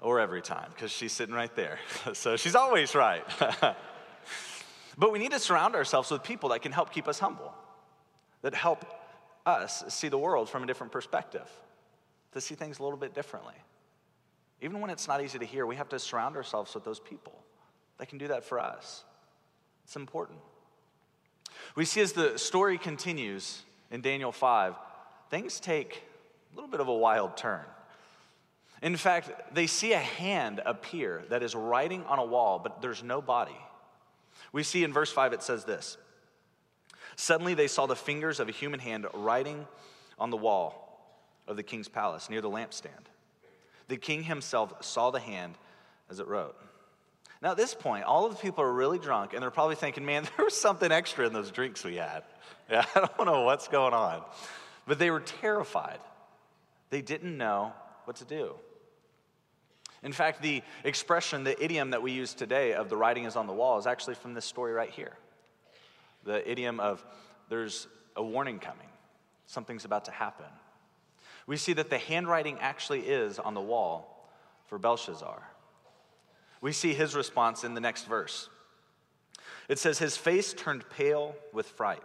Or 0.00 0.20
every 0.20 0.42
time, 0.42 0.70
because 0.74 0.92
she's 0.92 1.12
sitting 1.12 1.34
right 1.34 1.54
there. 1.56 1.78
so 2.12 2.36
she's 2.36 2.54
always 2.54 2.94
right. 2.94 3.24
but 4.98 5.12
we 5.12 5.18
need 5.18 5.32
to 5.32 5.40
surround 5.40 5.74
ourselves 5.74 6.10
with 6.10 6.22
people 6.22 6.50
that 6.50 6.62
can 6.62 6.70
help 6.70 6.92
keep 6.92 7.08
us 7.08 7.18
humble, 7.18 7.52
that 8.42 8.54
help 8.54 8.84
us 9.44 9.82
see 9.88 10.08
the 10.08 10.18
world 10.18 10.48
from 10.48 10.62
a 10.62 10.66
different 10.66 10.92
perspective, 10.92 11.48
to 12.32 12.40
see 12.40 12.54
things 12.54 12.78
a 12.78 12.82
little 12.82 12.98
bit 12.98 13.14
differently. 13.14 13.54
Even 14.60 14.80
when 14.80 14.90
it's 14.90 15.08
not 15.08 15.22
easy 15.22 15.38
to 15.38 15.44
hear, 15.44 15.66
we 15.66 15.76
have 15.76 15.88
to 15.88 15.98
surround 15.98 16.36
ourselves 16.36 16.74
with 16.74 16.84
those 16.84 17.00
people 17.00 17.42
that 17.98 18.08
can 18.08 18.18
do 18.18 18.28
that 18.28 18.44
for 18.44 18.58
us. 18.58 19.04
It's 19.84 19.96
important. 19.96 20.38
We 21.74 21.84
see 21.84 22.00
as 22.00 22.12
the 22.12 22.38
story 22.38 22.76
continues 22.76 23.62
in 23.90 24.00
Daniel 24.00 24.32
5, 24.32 24.74
things 25.30 25.60
take 25.60 26.02
a 26.52 26.56
little 26.56 26.70
bit 26.70 26.80
of 26.80 26.88
a 26.88 26.94
wild 26.94 27.36
turn. 27.36 27.64
In 28.82 28.96
fact, 28.96 29.54
they 29.54 29.66
see 29.66 29.92
a 29.92 29.98
hand 29.98 30.60
appear 30.64 31.24
that 31.30 31.42
is 31.42 31.54
writing 31.54 32.04
on 32.04 32.18
a 32.18 32.24
wall, 32.24 32.58
but 32.58 32.80
there's 32.80 33.02
no 33.02 33.20
body. 33.20 33.56
We 34.52 34.62
see 34.62 34.84
in 34.84 34.92
verse 34.92 35.10
5 35.10 35.32
it 35.32 35.42
says 35.42 35.64
this 35.64 35.98
Suddenly 37.16 37.54
they 37.54 37.66
saw 37.66 37.86
the 37.86 37.96
fingers 37.96 38.38
of 38.38 38.48
a 38.48 38.52
human 38.52 38.80
hand 38.80 39.06
writing 39.12 39.66
on 40.18 40.30
the 40.30 40.36
wall 40.36 40.84
of 41.48 41.56
the 41.56 41.62
king's 41.62 41.88
palace 41.88 42.30
near 42.30 42.40
the 42.40 42.50
lampstand. 42.50 43.08
The 43.88 43.96
king 43.96 44.22
himself 44.22 44.84
saw 44.84 45.10
the 45.10 45.18
hand 45.18 45.54
as 46.10 46.20
it 46.20 46.28
wrote. 46.28 46.56
Now, 47.40 47.52
at 47.52 47.56
this 47.56 47.74
point, 47.74 48.04
all 48.04 48.26
of 48.26 48.32
the 48.32 48.38
people 48.38 48.64
are 48.64 48.72
really 48.72 48.98
drunk, 48.98 49.32
and 49.32 49.42
they're 49.42 49.50
probably 49.50 49.76
thinking, 49.76 50.04
man, 50.04 50.24
there 50.36 50.44
was 50.44 50.58
something 50.58 50.90
extra 50.90 51.26
in 51.26 51.32
those 51.32 51.50
drinks 51.50 51.84
we 51.84 51.96
had. 51.96 52.22
Yeah, 52.70 52.84
I 52.94 53.08
don't 53.16 53.24
know 53.24 53.44
what's 53.44 53.66
going 53.66 53.94
on. 53.94 54.22
But 54.86 54.98
they 54.98 55.10
were 55.10 55.20
terrified. 55.20 56.00
They 56.90 57.02
didn't 57.02 57.36
know 57.36 57.72
what 58.04 58.16
to 58.16 58.24
do. 58.24 58.54
In 60.02 60.12
fact, 60.12 60.42
the 60.42 60.62
expression, 60.84 61.44
the 61.44 61.62
idiom 61.62 61.90
that 61.90 62.02
we 62.02 62.12
use 62.12 62.34
today 62.34 62.72
of 62.72 62.88
the 62.88 62.96
writing 62.96 63.24
is 63.24 63.36
on 63.36 63.46
the 63.46 63.52
wall 63.52 63.78
is 63.78 63.86
actually 63.86 64.14
from 64.14 64.34
this 64.34 64.44
story 64.44 64.72
right 64.72 64.90
here. 64.90 65.12
The 66.24 66.48
idiom 66.48 66.78
of 66.78 67.04
there's 67.48 67.88
a 68.16 68.22
warning 68.22 68.58
coming, 68.58 68.88
something's 69.46 69.84
about 69.84 70.04
to 70.04 70.10
happen. 70.10 70.46
We 71.46 71.56
see 71.56 71.72
that 71.74 71.90
the 71.90 71.98
handwriting 71.98 72.58
actually 72.60 73.00
is 73.00 73.38
on 73.38 73.54
the 73.54 73.60
wall 73.60 74.30
for 74.66 74.78
Belshazzar. 74.78 75.42
We 76.60 76.72
see 76.72 76.92
his 76.92 77.14
response 77.14 77.64
in 77.64 77.74
the 77.74 77.80
next 77.80 78.06
verse. 78.06 78.48
It 79.68 79.78
says, 79.78 79.98
His 79.98 80.16
face 80.16 80.52
turned 80.52 80.88
pale 80.90 81.34
with 81.52 81.66
fright, 81.66 82.02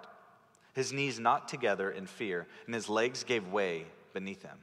his 0.73 0.93
knees 0.93 1.19
knocked 1.19 1.49
together 1.49 1.91
in 1.91 2.07
fear, 2.07 2.47
and 2.65 2.73
his 2.73 2.89
legs 2.89 3.23
gave 3.23 3.51
way 3.51 3.85
beneath 4.13 4.43
him. 4.43 4.57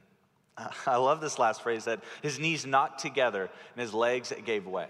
I 0.85 0.97
love 0.97 1.21
this 1.21 1.39
last 1.39 1.61
phrase 1.61 1.85
that 1.85 2.03
his 2.21 2.39
knees 2.39 2.65
knocked 2.65 2.99
together 2.99 3.49
and 3.75 3.81
his 3.81 3.93
legs 3.93 4.33
gave 4.45 4.65
way. 4.65 4.89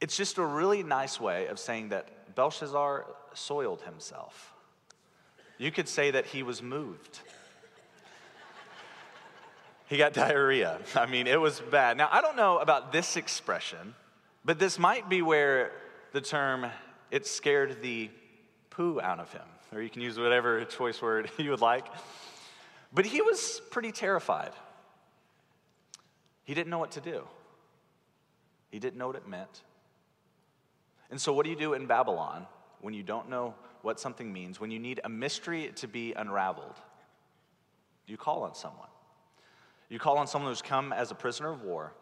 It's 0.00 0.16
just 0.16 0.38
a 0.38 0.44
really 0.44 0.82
nice 0.82 1.20
way 1.20 1.46
of 1.46 1.58
saying 1.58 1.90
that 1.90 2.34
Belshazzar 2.34 3.06
soiled 3.34 3.82
himself. 3.82 4.52
You 5.58 5.70
could 5.70 5.88
say 5.88 6.10
that 6.10 6.26
he 6.26 6.42
was 6.42 6.62
moved. 6.62 7.20
He 9.86 9.98
got 9.98 10.12
diarrhea. 10.14 10.78
I 10.94 11.06
mean, 11.06 11.26
it 11.26 11.40
was 11.40 11.60
bad. 11.60 11.96
Now, 11.96 12.08
I 12.10 12.20
don't 12.20 12.36
know 12.36 12.58
about 12.58 12.90
this 12.90 13.16
expression, 13.16 13.94
but 14.44 14.58
this 14.58 14.78
might 14.78 15.08
be 15.08 15.22
where 15.22 15.72
the 16.12 16.20
term 16.20 16.66
it 17.10 17.26
scared 17.26 17.82
the 17.82 18.10
poo 18.70 19.00
out 19.00 19.20
of 19.20 19.32
him, 19.32 19.46
or 19.72 19.82
you 19.82 19.90
can 19.90 20.02
use 20.02 20.18
whatever 20.18 20.64
choice 20.64 21.00
word 21.00 21.30
you 21.38 21.50
would 21.50 21.60
like. 21.60 21.86
But 22.94 23.04
he 23.04 23.20
was 23.20 23.60
pretty 23.70 23.90
terrified. 23.90 24.52
He 26.44 26.54
didn't 26.54 26.70
know 26.70 26.78
what 26.78 26.92
to 26.92 27.00
do, 27.00 27.24
he 28.70 28.78
didn't 28.78 28.96
know 28.98 29.08
what 29.08 29.16
it 29.16 29.28
meant. 29.28 29.62
And 31.10 31.20
so, 31.20 31.32
what 31.32 31.44
do 31.44 31.50
you 31.50 31.56
do 31.56 31.74
in 31.74 31.86
Babylon 31.86 32.46
when 32.80 32.94
you 32.94 33.02
don't 33.02 33.28
know 33.28 33.54
what 33.82 34.00
something 34.00 34.32
means, 34.32 34.58
when 34.58 34.70
you 34.70 34.78
need 34.78 35.00
a 35.04 35.08
mystery 35.08 35.70
to 35.76 35.86
be 35.86 36.12
unraveled? 36.14 36.76
You 38.06 38.16
call 38.16 38.42
on 38.42 38.54
someone. 38.54 38.88
You 39.88 39.98
call 39.98 40.18
on 40.18 40.26
someone 40.26 40.50
who's 40.50 40.62
come 40.62 40.92
as 40.92 41.10
a 41.10 41.14
prisoner 41.14 41.50
of 41.50 41.62
war, 41.62 41.92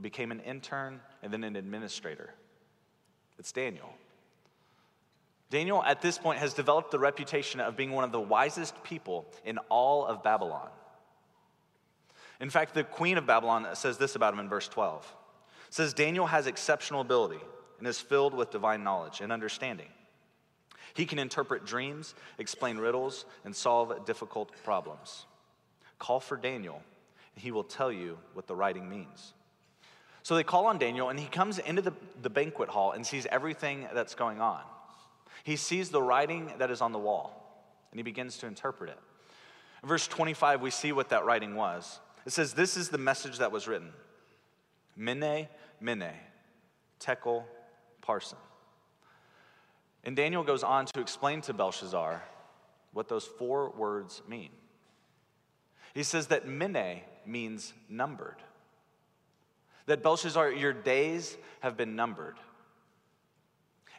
became 0.00 0.30
an 0.30 0.40
intern, 0.40 1.00
and 1.22 1.32
then 1.32 1.44
an 1.44 1.56
administrator. 1.56 2.34
It's 3.38 3.52
Daniel. 3.52 3.92
Daniel, 5.50 5.82
at 5.82 6.00
this 6.00 6.16
point, 6.16 6.38
has 6.38 6.54
developed 6.54 6.90
the 6.90 6.98
reputation 6.98 7.60
of 7.60 7.76
being 7.76 7.92
one 7.92 8.04
of 8.04 8.12
the 8.12 8.20
wisest 8.20 8.82
people 8.84 9.26
in 9.44 9.58
all 9.68 10.06
of 10.06 10.22
Babylon. 10.22 10.68
In 12.40 12.50
fact, 12.50 12.72
the 12.72 12.84
queen 12.84 13.18
of 13.18 13.26
Babylon 13.26 13.66
says 13.74 13.98
this 13.98 14.14
about 14.14 14.32
him 14.32 14.40
in 14.40 14.48
verse 14.48 14.68
12. 14.68 15.14
It 15.68 15.74
says, 15.74 15.92
Daniel 15.92 16.26
has 16.26 16.46
exceptional 16.46 17.00
ability 17.00 17.40
and 17.78 17.86
is 17.86 18.00
filled 18.00 18.34
with 18.34 18.50
divine 18.50 18.84
knowledge 18.84 19.20
and 19.20 19.32
understanding. 19.32 19.88
He 20.94 21.04
can 21.04 21.18
interpret 21.18 21.66
dreams, 21.66 22.14
explain 22.38 22.78
riddles, 22.78 23.24
and 23.44 23.54
solve 23.54 24.06
difficult 24.06 24.52
problems. 24.64 25.26
Call 25.98 26.20
for 26.20 26.36
Daniel 26.36 26.82
and 27.34 27.42
he 27.42 27.50
will 27.50 27.64
tell 27.64 27.92
you 27.92 28.18
what 28.34 28.46
the 28.46 28.54
writing 28.54 28.88
means. 28.88 29.32
So 30.22 30.34
they 30.34 30.44
call 30.44 30.66
on 30.66 30.78
Daniel, 30.78 31.08
and 31.08 31.18
he 31.18 31.26
comes 31.26 31.58
into 31.58 31.82
the, 31.82 31.92
the 32.20 32.30
banquet 32.30 32.68
hall 32.68 32.92
and 32.92 33.06
sees 33.06 33.26
everything 33.30 33.88
that's 33.94 34.14
going 34.14 34.40
on. 34.40 34.60
He 35.44 35.56
sees 35.56 35.90
the 35.90 36.02
writing 36.02 36.52
that 36.58 36.70
is 36.70 36.80
on 36.80 36.92
the 36.92 36.98
wall, 36.98 37.64
and 37.90 37.98
he 37.98 38.02
begins 38.02 38.38
to 38.38 38.46
interpret 38.46 38.90
it. 38.90 38.98
In 39.82 39.88
verse 39.88 40.06
25, 40.06 40.60
we 40.60 40.70
see 40.70 40.92
what 40.92 41.08
that 41.08 41.24
writing 41.24 41.54
was. 41.54 42.00
It 42.26 42.32
says, 42.32 42.52
This 42.52 42.76
is 42.76 42.90
the 42.90 42.98
message 42.98 43.38
that 43.38 43.52
was 43.52 43.66
written 43.66 43.92
Mene, 44.96 45.48
Mene, 45.80 46.12
Tekel, 46.98 47.44
Parsin. 48.02 48.36
And 50.04 50.16
Daniel 50.16 50.42
goes 50.42 50.62
on 50.62 50.86
to 50.86 51.00
explain 51.00 51.40
to 51.42 51.52
Belshazzar 51.52 52.22
what 52.92 53.08
those 53.08 53.24
four 53.24 53.70
words 53.70 54.22
mean. 54.28 54.50
He 55.94 56.02
says 56.02 56.28
that 56.28 56.46
Mene 56.46 57.00
means 57.26 57.72
numbered. 57.88 58.36
That 59.86 60.02
Belshazzar, 60.02 60.52
your 60.52 60.72
days 60.72 61.36
have 61.60 61.76
been 61.76 61.96
numbered. 61.96 62.36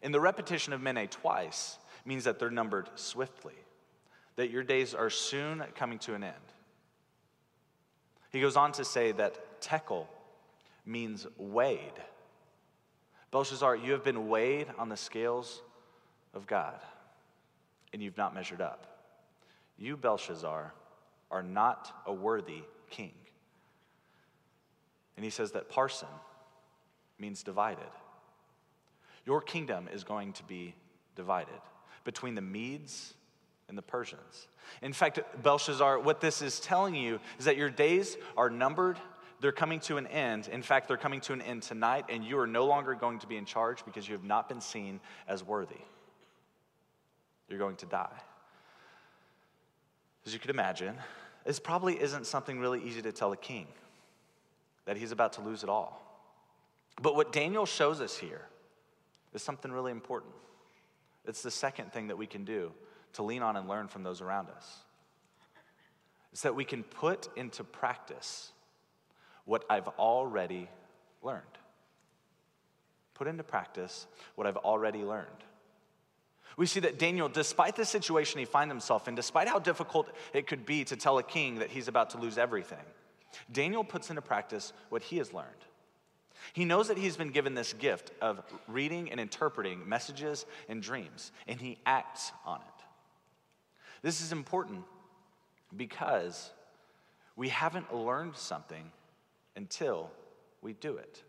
And 0.01 0.13
the 0.13 0.20
repetition 0.20 0.74
of 0.74 0.81
Mene 0.81 1.08
twice 1.08 1.77
means 2.05 2.24
that 2.24 2.39
they're 2.39 2.50
numbered 2.50 2.89
swiftly, 2.96 3.55
that 4.36 4.50
your 4.50 4.63
days 4.63 4.96
are 4.96 5.10
soon 5.10 5.63
coming 5.75 6.00
to 6.00 6.15
an 6.15 6.24
end. 6.24 6.36
He 8.31 8.41
goes 8.41 8.55
on 8.55 8.72
to 8.74 8.86
say 8.86 9.12
that 9.12 9.62
tekel 9.62 10.08
means 10.86 11.27
weighed. 11.38 11.93
Belshazzar, 13.29 13.75
you 13.75 13.91
have 13.91 14.03
been 14.03 14.27
weighed 14.27 14.67
on 14.77 14.89
the 14.89 14.98
scales 14.98 15.62
of 16.34 16.48
God, 16.48 16.79
and 17.93 18.01
you've 18.01 18.17
not 18.17 18.34
measured 18.34 18.62
up. 18.62 18.88
You, 19.77 19.98
Belshazzar, 19.98 20.74
are 21.29 21.43
not 21.43 21.93
a 22.05 22.13
worthy 22.13 22.63
king. 22.89 23.13
And 25.15 25.24
he 25.24 25.29
says 25.29 25.51
that 25.51 25.70
parsin 25.70 26.08
means 27.20 27.43
divided. 27.43 27.84
Your 29.31 29.39
kingdom 29.39 29.88
is 29.93 30.03
going 30.03 30.33
to 30.33 30.43
be 30.43 30.75
divided 31.15 31.61
between 32.03 32.35
the 32.35 32.41
Medes 32.41 33.13
and 33.69 33.77
the 33.77 33.81
Persians. 33.81 34.50
In 34.81 34.91
fact, 34.91 35.21
Belshazzar, 35.41 36.00
what 36.00 36.19
this 36.19 36.41
is 36.41 36.59
telling 36.59 36.95
you 36.95 37.17
is 37.39 37.45
that 37.45 37.55
your 37.55 37.69
days 37.69 38.17
are 38.35 38.50
numbered. 38.50 38.97
They're 39.39 39.53
coming 39.53 39.79
to 39.81 39.95
an 39.95 40.05
end. 40.07 40.50
In 40.50 40.61
fact, 40.61 40.89
they're 40.89 40.97
coming 40.97 41.21
to 41.21 41.31
an 41.31 41.41
end 41.41 41.63
tonight, 41.63 42.07
and 42.09 42.25
you 42.25 42.39
are 42.39 42.45
no 42.45 42.65
longer 42.65 42.93
going 42.93 43.19
to 43.19 43.27
be 43.27 43.38
in 43.38 43.45
charge 43.45 43.85
because 43.85 44.05
you 44.05 44.15
have 44.15 44.25
not 44.25 44.50
been 44.50 44.59
seen 44.59 45.00
as 45.29 45.45
worthy. 45.45 45.79
You're 47.47 47.57
going 47.57 47.77
to 47.77 47.85
die. 47.85 48.19
As 50.25 50.33
you 50.33 50.39
could 50.39 50.50
imagine, 50.50 50.97
this 51.45 51.57
probably 51.57 51.97
isn't 52.01 52.27
something 52.27 52.59
really 52.59 52.83
easy 52.83 53.01
to 53.03 53.13
tell 53.13 53.31
a 53.31 53.38
king 53.38 53.67
that 54.83 54.97
he's 54.97 55.13
about 55.13 55.31
to 55.33 55.41
lose 55.41 55.63
it 55.63 55.69
all. 55.69 56.01
But 57.01 57.15
what 57.15 57.31
Daniel 57.31 57.65
shows 57.65 58.01
us 58.01 58.17
here 58.17 58.50
is 59.33 59.41
something 59.41 59.71
really 59.71 59.91
important. 59.91 60.33
It's 61.25 61.41
the 61.41 61.51
second 61.51 61.93
thing 61.93 62.07
that 62.07 62.17
we 62.17 62.27
can 62.27 62.45
do 62.45 62.71
to 63.13 63.23
lean 63.23 63.41
on 63.41 63.55
and 63.55 63.67
learn 63.67 63.88
from 63.88 64.03
those 64.03 64.21
around 64.21 64.50
us. 64.50 64.77
It's 66.31 66.41
that 66.41 66.55
we 66.55 66.65
can 66.65 66.83
put 66.83 67.27
into 67.35 67.63
practice 67.63 68.51
what 69.45 69.65
I've 69.69 69.88
already 69.88 70.69
learned. 71.21 71.43
Put 73.13 73.27
into 73.27 73.43
practice 73.43 74.07
what 74.35 74.47
I've 74.47 74.57
already 74.57 75.03
learned. 75.03 75.27
We 76.57 76.65
see 76.65 76.79
that 76.81 77.00
Daniel, 77.00 77.29
despite 77.29 77.75
the 77.75 77.85
situation 77.85 78.39
he 78.39 78.45
finds 78.45 78.71
himself 78.71 79.07
in, 79.07 79.15
despite 79.15 79.47
how 79.47 79.59
difficult 79.59 80.09
it 80.33 80.47
could 80.47 80.65
be 80.65 80.83
to 80.85 80.95
tell 80.95 81.17
a 81.17 81.23
king 81.23 81.59
that 81.59 81.69
he's 81.69 81.88
about 81.88 82.11
to 82.11 82.17
lose 82.17 82.38
everything, 82.38 82.83
Daniel 83.51 83.83
puts 83.83 84.09
into 84.09 84.21
practice 84.21 84.73
what 84.89 85.01
he 85.01 85.17
has 85.17 85.33
learned. 85.33 85.50
He 86.53 86.65
knows 86.65 86.88
that 86.88 86.98
he's 86.98 87.17
been 87.17 87.31
given 87.31 87.53
this 87.53 87.74
gift 87.74 88.12
of 88.21 88.41
reading 88.67 89.12
and 89.12 89.19
interpreting 89.19 89.88
messages 89.88 90.45
and 90.67 90.81
dreams, 90.81 91.31
and 91.48 91.60
he 91.60 91.77
acts 91.86 92.31
on 92.45 92.62
it. 92.62 92.83
This 94.01 94.21
is 94.21 94.31
important 94.31 94.83
because 95.75 96.51
we 97.36 97.50
haven't 97.50 97.93
learned 97.93 98.36
something 98.36 98.91
until 99.55 100.10
we 100.62 100.74
do 100.74 100.98
it. 100.98 101.24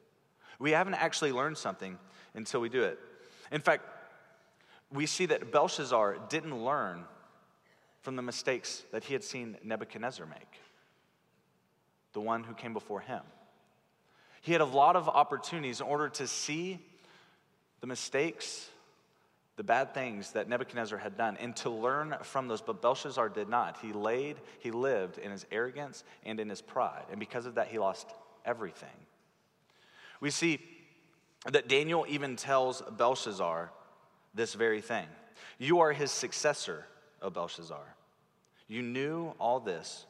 We 0.59 0.73
haven't 0.73 0.95
actually 0.95 1.33
learned 1.33 1.59
something 1.59 1.99
until 2.35 2.61
we 2.61 2.69
do 2.69 2.83
it. 2.83 2.99
In 3.51 3.61
fact, 3.61 3.85
we 4.93 5.07
see 5.07 5.27
that 5.27 5.53
Belshazzar 5.53 6.19
didn't 6.29 6.65
learn 6.65 7.05
from 8.01 8.17
the 8.17 8.23
mistakes 8.23 8.85
that 8.93 9.05
he 9.05 9.13
had 9.13 9.25
seen 9.25 9.57
Nebuchadnezzar 9.63 10.27
make, 10.27 10.61
the 12.13 12.21
one 12.21 12.45
who 12.45 12.55
came 12.55 12.73
before 12.73 13.01
him. 13.01 13.23
He 14.43 14.53
had 14.53 14.61
a 14.61 14.67
lot 14.67 14.97
of 14.97 15.09
opportunities 15.09 15.81
in 15.81 15.87
order 15.87 16.09
to 16.11 16.27
see 16.27 16.81
the 17.81 17.87
mistakes, 17.87 18.69
the 19.57 19.63
bad 19.63 19.95
things 19.95 20.33
that 20.33 20.49
Nebuchadnezzar 20.49 20.99
had 20.99 21.17
done, 21.17 21.37
and 21.41 21.55
to 21.57 21.71
learn 21.71 22.17
from 22.23 22.49
those. 22.49 22.61
But 22.61 22.83
Belshazzar 22.83 23.29
did 23.29 23.49
not. 23.49 23.79
He 23.81 23.93
laid, 23.93 24.37
he 24.59 24.73
lived 24.73 25.19
in 25.19 25.31
his 25.31 25.47
arrogance 25.53 26.03
and 26.25 26.41
in 26.41 26.49
his 26.49 26.61
pride. 26.61 27.05
And 27.11 27.21
because 27.21 27.47
of 27.47 27.55
that, 27.55 27.69
he 27.69 27.79
lost 27.79 28.11
everything. 28.45 28.89
We 30.21 30.31
see 30.31 30.61
that 31.51 31.69
Daniel 31.69 32.05
even 32.09 32.35
tells 32.35 32.83
Belshazzar 32.83 33.71
this 34.35 34.55
very 34.55 34.81
thing 34.81 35.07
You 35.59 35.81
are 35.81 35.93
his 35.93 36.11
successor, 36.11 36.85
O 37.21 37.31
Belshazzar. 37.31 37.95
You 38.67 38.83
knew 38.83 39.35
all 39.39 39.61
this, 39.61 40.07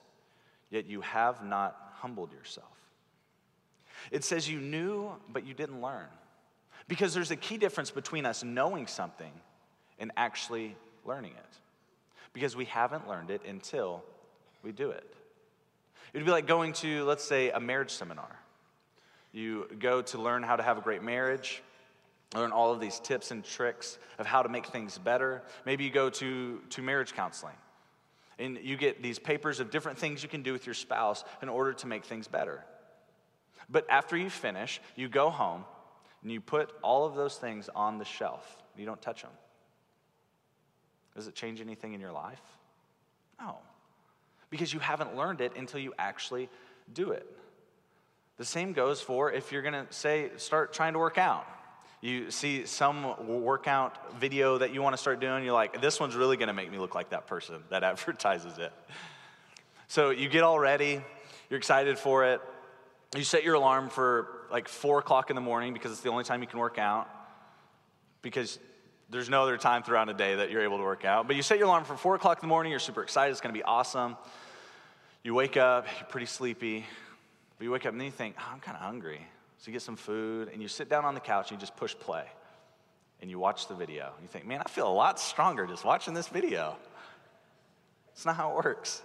yet 0.71 0.87
you 0.87 1.03
have 1.03 1.45
not 1.45 1.77
humbled 1.97 2.33
yourself. 2.33 2.82
It 4.11 4.25
says 4.25 4.49
you 4.49 4.59
knew, 4.59 5.13
but 5.29 5.47
you 5.47 5.55
didn't 5.55 5.81
learn. 5.81 6.07
Because 6.89 7.15
there's 7.15 7.31
a 7.31 7.37
key 7.37 7.59
difference 7.59 7.91
between 7.91 8.27
us 8.27 8.43
knowing 8.43 8.87
something 8.87 9.33
and 9.99 10.11
actually 10.17 10.77
learning 11.05 11.33
it. 11.33 11.59
Because 12.33 12.57
we 12.57 12.65
haven't 12.65 13.09
learned 13.09 13.31
it 13.31 13.43
until 13.47 14.03
we 14.63 14.73
do 14.73 14.91
it. 14.91 15.15
It 16.13 16.19
would 16.19 16.27
be 16.27 16.33
like 16.33 16.47
going 16.47 16.73
to, 16.75 17.05
let's 17.05 17.25
say, 17.25 17.51
a 17.51 17.61
marriage 17.61 17.91
seminar. 17.91 18.39
You 19.33 19.69
go 19.79 20.03
to 20.03 20.21
learn 20.21 20.43
how 20.43 20.57
to 20.57 20.63
have 20.63 20.77
a 20.77 20.83
great 20.83 21.03
marriage, 21.03 21.63
learn 22.35 22.53
all 22.53 22.73
of 22.73 22.81
these 22.81 23.01
tips 23.01 23.31
and 23.31 23.45
tricks 23.45 23.99
of 24.19 24.27
how 24.27 24.43
to 24.43 24.49
make 24.49 24.67
things 24.67 24.99
better. 24.99 25.43
Maybe 25.65 25.85
you 25.85 25.91
go 25.91 26.11
to, 26.11 26.61
to 26.71 26.83
marriage 26.83 27.15
counseling 27.15 27.55
and 28.39 28.59
you 28.63 28.77
get 28.77 29.03
these 29.03 29.19
papers 29.19 29.61
of 29.61 29.71
different 29.71 29.99
things 29.99 30.23
you 30.23 30.29
can 30.29 30.43
do 30.43 30.53
with 30.53 30.67
your 30.67 30.75
spouse 30.75 31.25
in 31.43 31.49
order 31.49 31.73
to 31.75 31.87
make 31.87 32.05
things 32.05 32.29
better. 32.29 32.65
But 33.69 33.89
after 33.89 34.17
you 34.17 34.31
finish, 34.31 34.81
you 34.97 35.09
go 35.09 35.31
home 35.31 35.65
and 36.23 36.31
you 36.31 36.41
put 36.41 36.73
all 36.83 37.05
of 37.07 37.15
those 37.15 37.37
things 37.37 37.69
on 37.75 37.99
the 37.99 38.05
shelf. 38.05 38.57
You 38.77 38.87
don't 38.87 39.01
touch 39.03 39.23
them. 39.23 39.31
Does 41.15 41.27
it 41.27 41.35
change 41.35 41.61
anything 41.61 41.93
in 41.93 42.01
your 42.01 42.13
life? 42.13 42.41
No. 43.41 43.57
Because 44.51 44.73
you 44.73 44.81
haven't 44.81 45.17
learned 45.17 45.41
it 45.41 45.57
until 45.57 45.81
you 45.81 45.93
actually 45.99 46.49
do 46.93 47.11
it. 47.11 47.27
The 48.39 48.45
same 48.45 48.73
goes 48.73 49.01
for 49.01 49.31
if 49.31 49.53
you're 49.53 49.63
going 49.63 49.87
to 49.87 49.93
say, 49.93 50.31
start 50.37 50.73
trying 50.73 50.95
to 50.95 50.99
work 50.99 51.19
out. 51.19 51.47
You 52.01 52.31
see 52.31 52.67
some 52.67 53.43
workout 53.45 54.19
video 54.19 54.59
that 54.59 54.75
you 54.75 54.83
want 54.83 54.95
to 54.95 54.97
start 54.97 55.21
doing, 55.21 55.45
you're 55.45 55.53
like, 55.53 55.81
this 55.81 56.01
one's 56.01 56.17
really 56.17 56.37
going 56.37 56.49
to 56.49 56.53
make 56.53 56.71
me 56.71 56.79
look 56.79 56.95
like 56.95 57.11
that 57.11 57.29
person 57.29 57.63
that 57.71 57.85
advertises 57.85 58.59
it. 58.59 58.73
So 59.87 60.11
you 60.11 60.29
get 60.29 60.43
all 60.43 60.59
ready, 60.59 61.01
you're 61.49 61.59
excited 61.59 61.99
for 61.99 62.25
it, 62.25 62.41
you 63.19 63.25
set 63.25 63.45
your 63.45 63.55
alarm 63.55 63.89
for 63.91 64.47
like 64.51 64.69
four 64.69 64.99
o'clock 64.99 65.31
in 65.31 65.37
the 65.37 65.43
morning 65.43 65.73
because 65.73 65.93
it's 65.93 66.01
the 66.01 66.11
only 66.11 66.25
time 66.25 66.41
you 66.41 66.49
can 66.49 66.59
work 66.59 66.79
out, 66.79 67.09
because 68.23 68.59
there's 69.11 69.29
no 69.29 69.43
other 69.43 69.59
time 69.59 69.83
throughout 69.83 70.09
a 70.09 70.15
day 70.15 70.37
that 70.37 70.51
you're 70.51 70.63
able 70.63 70.79
to 70.79 70.83
work 70.85 71.05
out. 71.05 71.27
But 71.27 71.37
you 71.37 71.43
set 71.43 71.59
your 71.59 71.67
alarm 71.67 71.85
for 71.85 71.97
four 71.97 72.15
o'clock 72.15 72.39
in 72.39 72.41
the 72.43 72.49
morning, 72.49 72.71
you're 72.71 72.81
super 72.81 73.03
excited, 73.03 73.33
it's 73.33 73.41
gonna 73.41 73.53
be 73.53 73.63
awesome. 73.63 74.17
You 75.23 75.35
wake 75.35 75.57
up, 75.57 75.87
you're 75.99 76.09
pretty 76.09 76.27
sleepy, 76.27 76.87
but 77.59 77.65
you 77.65 77.71
wake 77.71 77.87
up 77.87 77.93
and 77.93 78.01
then 78.01 78.07
you 78.07 78.13
think, 78.13 78.35
oh, 78.39 78.51
I'm 78.53 78.61
kind 78.61 78.77
of 78.77 78.83
hungry. 78.83 79.21
So 79.59 79.69
you 79.69 79.73
get 79.73 79.83
some 79.83 79.97
food 79.97 80.49
and 80.53 80.61
you 80.61 80.67
sit 80.67 80.89
down 80.89 81.05
on 81.05 81.15
the 81.15 81.21
couch 81.21 81.51
and 81.51 81.61
you 81.61 81.61
just 81.61 81.77
push 81.77 81.95
play 81.95 82.25
and 83.21 83.31
you 83.31 83.39
watch 83.39 83.69
the 83.69 83.75
video. 83.75 84.13
You 84.21 84.27
think, 84.27 84.47
man, 84.47 84.61
I 84.65 84.69
feel 84.69 84.89
a 84.89 84.93
lot 84.93 85.21
stronger 85.21 85.67
just 85.67 85.85
watching 85.85 86.15
this 86.15 86.27
video. 86.27 86.77
It's 88.13 88.27
not 88.27 88.35
how 88.37 88.51
it 88.51 88.65
works. 88.65 89.03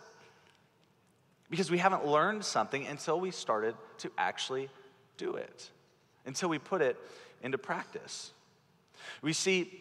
Because 1.50 1.72
we 1.72 1.78
haven't 1.78 2.06
learned 2.06 2.44
something 2.44 2.86
until 2.88 3.20
we 3.20 3.32
started 3.32 3.76
to 4.00 4.12
actually 4.18 4.70
do 5.18 5.36
it, 5.36 5.70
until 6.26 6.50
we 6.50 6.60
put 6.60 6.82
it 6.82 6.98
into 7.42 7.58
practice. 7.58 8.32
We 9.22 9.34
see, 9.34 9.80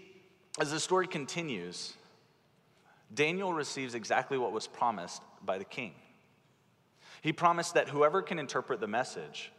as 0.60 0.70
the 0.70 0.80
story 0.80 1.06
continues, 1.06 1.94
Daniel 3.12 3.52
receives 3.52 3.94
exactly 3.94 4.38
what 4.38 4.52
was 4.52 4.66
promised 4.66 5.22
by 5.44 5.58
the 5.58 5.64
king. 5.64 5.92
He 7.20 7.32
promised 7.32 7.74
that 7.74 7.88
whoever 7.88 8.22
can 8.22 8.38
interpret 8.38 8.80
the 8.80 8.86
message 8.86 9.50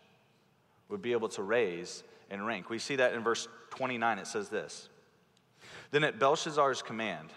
would 0.89 1.02
be 1.02 1.12
able 1.12 1.30
to 1.30 1.43
raise 1.43 2.04
in 2.30 2.46
rank. 2.46 2.70
We 2.70 2.80
see 2.80 2.96
that 2.98 3.13
in 3.13 3.24
verse 3.24 3.48
29. 3.72 4.20
It 4.20 4.28
says 4.28 4.50
this 4.50 4.89
Then 5.91 6.04
at 6.04 6.20
Belshazzar's 6.20 6.82
command, 6.82 7.30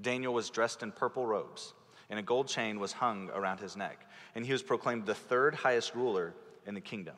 Daniel 0.00 0.32
was 0.32 0.50
dressed 0.50 0.82
in 0.82 0.92
purple 0.92 1.26
robes 1.26 1.74
and 2.10 2.18
a 2.18 2.22
gold 2.22 2.48
chain 2.48 2.78
was 2.78 2.92
hung 2.92 3.30
around 3.30 3.60
his 3.60 3.76
neck. 3.76 4.08
And 4.34 4.44
he 4.44 4.52
was 4.52 4.62
proclaimed 4.62 5.06
the 5.06 5.14
third 5.14 5.54
highest 5.54 5.94
ruler 5.94 6.34
in 6.66 6.74
the 6.74 6.80
kingdom. 6.80 7.16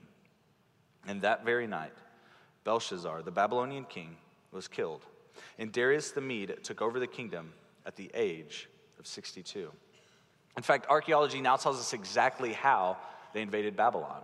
And 1.06 1.22
that 1.22 1.44
very 1.44 1.66
night, 1.66 1.92
Belshazzar, 2.64 3.22
the 3.22 3.30
Babylonian 3.30 3.84
king, 3.84 4.16
was 4.52 4.68
killed. 4.68 5.04
And 5.58 5.72
Darius 5.72 6.10
the 6.10 6.20
Mede 6.20 6.58
took 6.62 6.82
over 6.82 6.98
the 6.98 7.06
kingdom 7.06 7.52
at 7.86 7.96
the 7.96 8.10
age 8.14 8.68
of 8.98 9.06
62. 9.06 9.70
In 10.56 10.62
fact, 10.62 10.86
archaeology 10.88 11.40
now 11.40 11.56
tells 11.56 11.78
us 11.78 11.92
exactly 11.92 12.52
how 12.52 12.96
they 13.32 13.42
invaded 13.42 13.76
Babylon. 13.76 14.22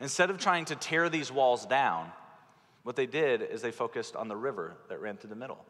Instead 0.00 0.30
of 0.30 0.38
trying 0.38 0.64
to 0.66 0.76
tear 0.76 1.08
these 1.08 1.32
walls 1.32 1.66
down, 1.66 2.10
what 2.82 2.96
they 2.96 3.06
did 3.06 3.42
is 3.42 3.62
they 3.62 3.72
focused 3.72 4.14
on 4.14 4.28
the 4.28 4.36
river 4.36 4.76
that 4.88 5.00
ran 5.00 5.16
through 5.16 5.30
the 5.30 5.36
middle 5.36 5.64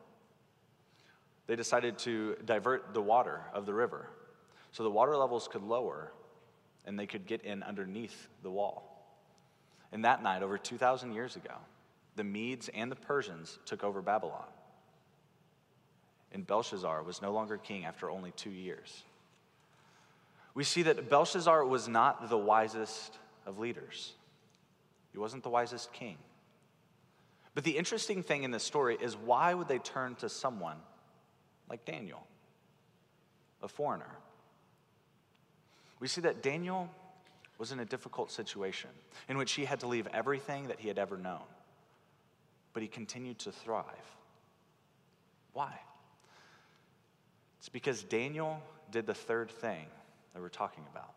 they 1.46 1.56
decided 1.56 1.98
to 1.98 2.36
divert 2.44 2.92
the 2.92 3.02
water 3.02 3.40
of 3.52 3.66
the 3.66 3.74
river 3.74 4.08
so 4.72 4.82
the 4.82 4.90
water 4.90 5.16
levels 5.16 5.48
could 5.48 5.62
lower 5.62 6.12
and 6.84 6.98
they 6.98 7.06
could 7.06 7.26
get 7.26 7.42
in 7.42 7.62
underneath 7.62 8.28
the 8.42 8.50
wall. 8.50 8.92
And 9.92 10.04
that 10.04 10.22
night, 10.22 10.42
over 10.42 10.58
2,000 10.58 11.14
years 11.14 11.36
ago, 11.36 11.54
the 12.16 12.24
Medes 12.24 12.68
and 12.74 12.90
the 12.90 12.96
Persians 12.96 13.58
took 13.64 13.84
over 13.84 14.02
Babylon. 14.02 14.46
And 16.32 16.46
Belshazzar 16.46 17.02
was 17.02 17.22
no 17.22 17.32
longer 17.32 17.56
king 17.56 17.84
after 17.84 18.10
only 18.10 18.32
two 18.32 18.50
years. 18.50 19.04
We 20.54 20.64
see 20.64 20.82
that 20.82 21.08
Belshazzar 21.08 21.64
was 21.64 21.88
not 21.88 22.28
the 22.28 22.38
wisest 22.38 23.18
of 23.46 23.58
leaders, 23.58 24.12
he 25.12 25.18
wasn't 25.18 25.42
the 25.42 25.50
wisest 25.50 25.92
king. 25.92 26.18
But 27.54 27.64
the 27.64 27.78
interesting 27.78 28.22
thing 28.22 28.42
in 28.42 28.50
this 28.50 28.62
story 28.62 28.98
is 29.00 29.16
why 29.16 29.54
would 29.54 29.68
they 29.68 29.78
turn 29.78 30.16
to 30.16 30.28
someone 30.28 30.76
like 31.68 31.84
Daniel, 31.84 32.26
a 33.62 33.68
foreigner. 33.68 34.10
We 35.98 36.08
see 36.08 36.20
that 36.22 36.42
Daniel 36.42 36.90
was 37.58 37.72
in 37.72 37.80
a 37.80 37.84
difficult 37.84 38.30
situation 38.30 38.90
in 39.28 39.38
which 39.38 39.52
he 39.52 39.64
had 39.64 39.80
to 39.80 39.86
leave 39.86 40.06
everything 40.12 40.68
that 40.68 40.80
he 40.80 40.88
had 40.88 40.98
ever 40.98 41.16
known, 41.16 41.42
but 42.72 42.82
he 42.82 42.88
continued 42.88 43.38
to 43.40 43.52
thrive. 43.52 43.84
Why? 45.52 45.72
It's 47.58 47.68
because 47.68 48.02
Daniel 48.02 48.62
did 48.90 49.06
the 49.06 49.14
third 49.14 49.50
thing 49.50 49.86
that 50.34 50.42
we're 50.42 50.48
talking 50.48 50.84
about. 50.92 51.14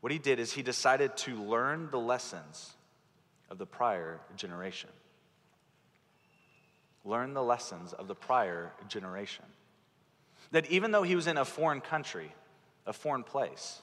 What 0.00 0.10
he 0.10 0.18
did 0.18 0.38
is 0.38 0.52
he 0.52 0.62
decided 0.62 1.16
to 1.18 1.36
learn 1.36 1.88
the 1.90 1.98
lessons 1.98 2.72
of 3.50 3.58
the 3.58 3.66
prior 3.66 4.20
generation 4.36 4.90
learn 7.04 7.34
the 7.34 7.42
lessons 7.42 7.92
of 7.92 8.08
the 8.08 8.14
prior 8.14 8.72
generation. 8.88 9.44
That 10.52 10.70
even 10.70 10.90
though 10.90 11.02
he 11.02 11.16
was 11.16 11.26
in 11.26 11.36
a 11.36 11.44
foreign 11.44 11.80
country, 11.80 12.32
a 12.86 12.92
foreign 12.92 13.22
place, 13.22 13.82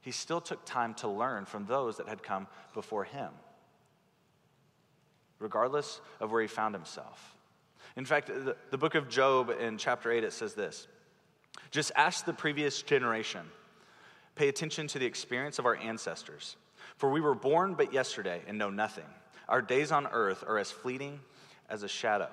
he 0.00 0.10
still 0.10 0.40
took 0.40 0.64
time 0.64 0.94
to 0.94 1.08
learn 1.08 1.44
from 1.44 1.66
those 1.66 1.96
that 1.96 2.08
had 2.08 2.22
come 2.22 2.46
before 2.72 3.04
him, 3.04 3.30
regardless 5.38 6.00
of 6.20 6.30
where 6.30 6.42
he 6.42 6.48
found 6.48 6.74
himself. 6.74 7.34
In 7.96 8.04
fact, 8.04 8.28
the, 8.28 8.56
the 8.70 8.78
book 8.78 8.94
of 8.94 9.08
Job 9.08 9.50
in 9.50 9.76
chapter 9.76 10.10
8, 10.10 10.24
it 10.24 10.32
says 10.32 10.54
this 10.54 10.86
Just 11.70 11.92
ask 11.96 12.24
the 12.24 12.32
previous 12.32 12.82
generation, 12.82 13.42
pay 14.36 14.48
attention 14.48 14.86
to 14.88 14.98
the 14.98 15.06
experience 15.06 15.58
of 15.58 15.66
our 15.66 15.76
ancestors. 15.76 16.56
For 16.96 17.10
we 17.10 17.20
were 17.20 17.34
born 17.34 17.74
but 17.74 17.92
yesterday 17.92 18.42
and 18.46 18.58
know 18.58 18.70
nothing. 18.70 19.04
Our 19.48 19.62
days 19.62 19.92
on 19.92 20.06
earth 20.06 20.44
are 20.46 20.58
as 20.58 20.70
fleeting 20.70 21.20
as 21.68 21.82
a 21.82 21.88
shadow. 21.88 22.28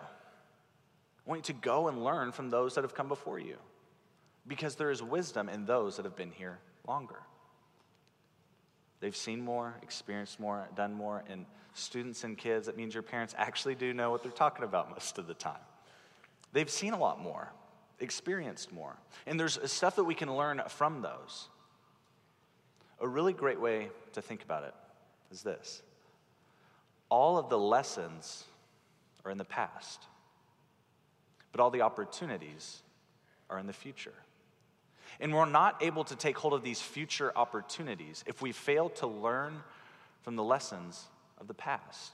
I 1.26 1.30
want 1.30 1.48
you 1.48 1.54
to 1.54 1.60
go 1.62 1.88
and 1.88 2.04
learn 2.04 2.32
from 2.32 2.50
those 2.50 2.76
that 2.76 2.84
have 2.84 2.94
come 2.94 3.08
before 3.08 3.40
you 3.40 3.58
because 4.48 4.76
there 4.76 4.92
is 4.92 5.02
wisdom 5.02 5.50
in 5.50 5.66
those 5.66 5.98
that 5.98 6.06
have 6.06 6.16
been 6.16 6.32
here 6.32 6.60
longer. 6.88 7.20
They've 9.00 9.16
seen 9.16 9.42
more, 9.44 9.76
experienced 9.82 10.40
more, 10.40 10.68
done 10.76 10.94
more. 10.94 11.24
And 11.30 11.46
students 11.74 12.24
and 12.24 12.38
kids, 12.38 12.68
that 12.68 12.78
means 12.78 12.94
your 12.94 13.04
parents 13.04 13.34
actually 13.38 13.76
do 13.76 13.94
know 13.94 14.12
what 14.12 14.24
they're 14.24 14.32
talking 14.32 14.64
about 14.64 14.92
most 14.92 15.18
of 15.18 15.28
the 15.28 15.34
time. 15.34 15.60
They've 16.54 16.70
seen 16.70 16.94
a 16.94 17.00
lot 17.00 17.20
more, 17.20 17.52
experienced 18.00 18.72
more. 18.72 18.96
And 19.28 19.40
there's 19.40 19.60
stuff 19.72 19.98
that 19.98 20.06
we 20.06 20.16
can 20.16 20.36
learn 20.36 20.62
from 20.70 21.02
those. 21.02 21.50
A 23.02 23.08
really 23.08 23.34
great 23.34 23.60
way 23.60 23.90
to 24.14 24.22
think 24.22 24.44
about 24.44 24.64
it 24.64 24.74
is 25.32 25.42
this 25.42 25.82
all 27.10 27.38
of 27.38 27.50
the 27.50 27.60
lessons 27.60 28.46
are 29.26 29.32
in 29.32 29.38
the 29.38 29.44
past, 29.44 30.06
but 31.52 31.60
all 31.60 31.72
the 31.72 31.82
opportunities 31.82 32.82
are 33.50 33.60
in 33.60 33.68
the 33.68 33.74
future. 33.74 34.14
And 35.20 35.34
we're 35.34 35.46
not 35.46 35.82
able 35.82 36.04
to 36.06 36.16
take 36.16 36.38
hold 36.38 36.54
of 36.54 36.64
these 36.64 36.82
future 36.82 37.32
opportunities 37.36 38.24
if 38.28 38.42
we 38.42 38.52
fail 38.52 38.90
to 38.90 39.08
learn 39.08 39.64
from 40.22 40.36
the 40.36 40.44
lessons 40.44 41.06
of 41.40 41.48
the 41.48 41.54
past. 41.54 42.14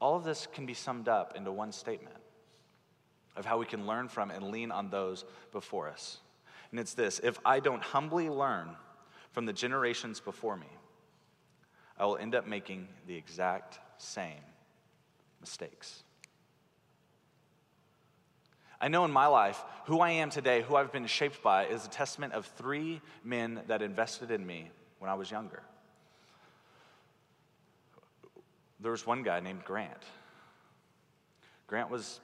All 0.00 0.16
of 0.16 0.24
this 0.24 0.46
can 0.52 0.66
be 0.66 0.74
summed 0.74 1.08
up 1.08 1.36
into 1.36 1.52
one 1.52 1.72
statement 1.72 2.16
of 3.36 3.44
how 3.44 3.58
we 3.58 3.66
can 3.66 3.86
learn 3.86 4.08
from 4.08 4.30
and 4.30 4.50
lean 4.50 4.70
on 4.70 4.90
those 4.90 5.24
before 5.52 5.88
us. 5.88 6.18
And 6.70 6.80
it's 6.80 6.94
this 6.94 7.20
if 7.22 7.38
I 7.44 7.60
don't 7.60 7.82
humbly 7.82 8.28
learn 8.28 8.70
from 9.32 9.46
the 9.46 9.52
generations 9.52 10.20
before 10.20 10.56
me, 10.56 10.66
I 11.98 12.06
will 12.06 12.16
end 12.16 12.34
up 12.34 12.46
making 12.46 12.88
the 13.06 13.14
exact 13.14 13.78
same 13.98 14.42
mistakes. 15.46 16.02
I 18.80 18.88
know 18.88 19.04
in 19.04 19.12
my 19.12 19.28
life, 19.28 19.62
who 19.84 20.00
I 20.00 20.10
am 20.10 20.28
today, 20.28 20.62
who 20.62 20.74
I've 20.74 20.90
been 20.90 21.06
shaped 21.06 21.40
by, 21.40 21.66
is 21.66 21.86
a 21.86 21.88
testament 21.88 22.32
of 22.32 22.46
three 22.46 23.00
men 23.22 23.62
that 23.68 23.80
invested 23.80 24.32
in 24.32 24.44
me 24.44 24.70
when 24.98 25.08
I 25.08 25.14
was 25.14 25.30
younger. 25.30 25.62
There 28.80 28.90
was 28.90 29.06
one 29.06 29.22
guy 29.22 29.38
named 29.38 29.64
Grant. 29.64 30.02
Grant 31.68 31.90
was 31.90 32.20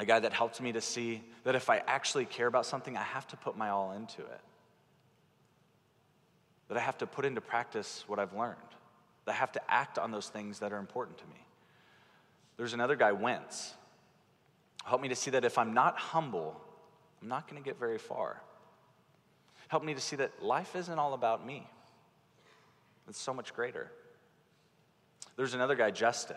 a 0.00 0.04
guy 0.04 0.18
that 0.18 0.32
helped 0.32 0.60
me 0.60 0.72
to 0.72 0.80
see 0.80 1.22
that 1.44 1.54
if 1.54 1.70
I 1.70 1.78
actually 1.86 2.24
care 2.24 2.48
about 2.48 2.66
something, 2.66 2.96
I 2.96 3.02
have 3.02 3.28
to 3.28 3.36
put 3.36 3.56
my 3.56 3.68
all 3.68 3.92
into 3.92 4.22
it. 4.22 4.40
That 6.68 6.76
I 6.76 6.80
have 6.80 6.98
to 6.98 7.06
put 7.06 7.24
into 7.24 7.40
practice 7.40 8.04
what 8.08 8.18
I've 8.18 8.34
learned. 8.34 8.56
That 9.26 9.32
I 9.32 9.34
have 9.36 9.52
to 9.52 9.70
act 9.70 9.96
on 9.96 10.10
those 10.10 10.28
things 10.28 10.58
that 10.58 10.72
are 10.72 10.78
important 10.78 11.18
to 11.18 11.24
me. 11.26 11.47
There's 12.58 12.74
another 12.74 12.96
guy, 12.96 13.12
Wentz. 13.12 13.72
Help 14.84 15.00
me 15.00 15.08
to 15.08 15.16
see 15.16 15.30
that 15.30 15.44
if 15.44 15.56
I'm 15.56 15.72
not 15.72 15.96
humble, 15.96 16.60
I'm 17.22 17.28
not 17.28 17.48
going 17.48 17.62
to 17.62 17.66
get 17.66 17.78
very 17.78 17.98
far. 17.98 18.42
Help 19.68 19.84
me 19.84 19.94
to 19.94 20.00
see 20.00 20.16
that 20.16 20.42
life 20.42 20.74
isn't 20.74 20.98
all 20.98 21.14
about 21.14 21.46
me, 21.46 21.66
it's 23.08 23.20
so 23.20 23.32
much 23.32 23.54
greater. 23.54 23.90
There's 25.36 25.54
another 25.54 25.76
guy, 25.76 25.92
Justin. 25.92 26.36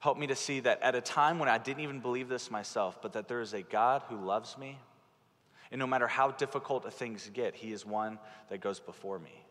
Help 0.00 0.18
me 0.18 0.26
to 0.26 0.34
see 0.34 0.60
that 0.60 0.82
at 0.82 0.94
a 0.94 1.00
time 1.00 1.38
when 1.38 1.48
I 1.48 1.58
didn't 1.58 1.82
even 1.82 2.00
believe 2.00 2.28
this 2.28 2.50
myself, 2.50 3.00
but 3.02 3.12
that 3.12 3.28
there 3.28 3.40
is 3.40 3.52
a 3.52 3.62
God 3.62 4.02
who 4.08 4.16
loves 4.16 4.56
me. 4.56 4.78
And 5.70 5.78
no 5.78 5.86
matter 5.86 6.08
how 6.08 6.30
difficult 6.32 6.90
things 6.92 7.30
get, 7.32 7.54
He 7.54 7.70
is 7.70 7.86
one 7.86 8.18
that 8.48 8.60
goes 8.60 8.80
before 8.80 9.18
me. 9.18 9.44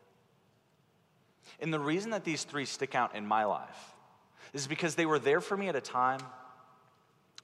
And 1.59 1.73
the 1.73 1.79
reason 1.79 2.11
that 2.11 2.23
these 2.23 2.43
three 2.43 2.65
stick 2.65 2.95
out 2.95 3.15
in 3.15 3.25
my 3.25 3.45
life 3.45 3.93
is 4.53 4.67
because 4.67 4.95
they 4.95 5.05
were 5.05 5.19
there 5.19 5.41
for 5.41 5.55
me 5.55 5.69
at 5.69 5.75
a 5.75 5.81
time 5.81 6.19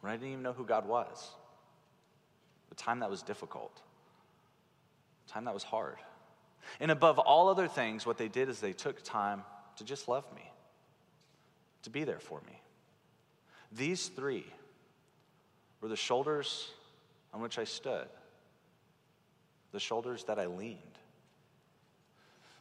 when 0.02 0.12
I 0.12 0.16
didn't 0.16 0.32
even 0.32 0.44
know 0.44 0.54
who 0.54 0.66
God 0.66 0.88
was. 0.88 1.32
The 2.70 2.76
time 2.76 3.00
that 3.00 3.10
was 3.10 3.22
difficult, 3.22 3.82
the 5.26 5.34
time 5.34 5.46
that 5.46 5.54
was 5.54 5.64
hard. 5.64 5.98
And 6.80 6.92
above 6.92 7.18
all 7.18 7.48
other 7.48 7.68
things, 7.68 8.06
what 8.06 8.18
they 8.18 8.28
did 8.28 8.50
is 8.50 8.60
they 8.60 8.74
took 8.74 9.02
time 9.04 9.44
to 9.78 9.84
just 9.84 10.08
love 10.08 10.26
me, 10.36 10.52
to 11.84 11.90
be 11.90 12.04
there 12.04 12.20
for 12.20 12.42
me. 12.46 12.62
These 13.72 14.08
three 14.08 14.46
were 15.82 15.88
the 15.88 15.96
shoulders 15.96 16.70
on 17.34 17.42
which 17.42 17.58
I 17.58 17.64
stood, 17.64 18.08
the 19.72 19.80
shoulders 19.80 20.26
that 20.26 20.40
I 20.40 20.48
leaned. 20.48 20.82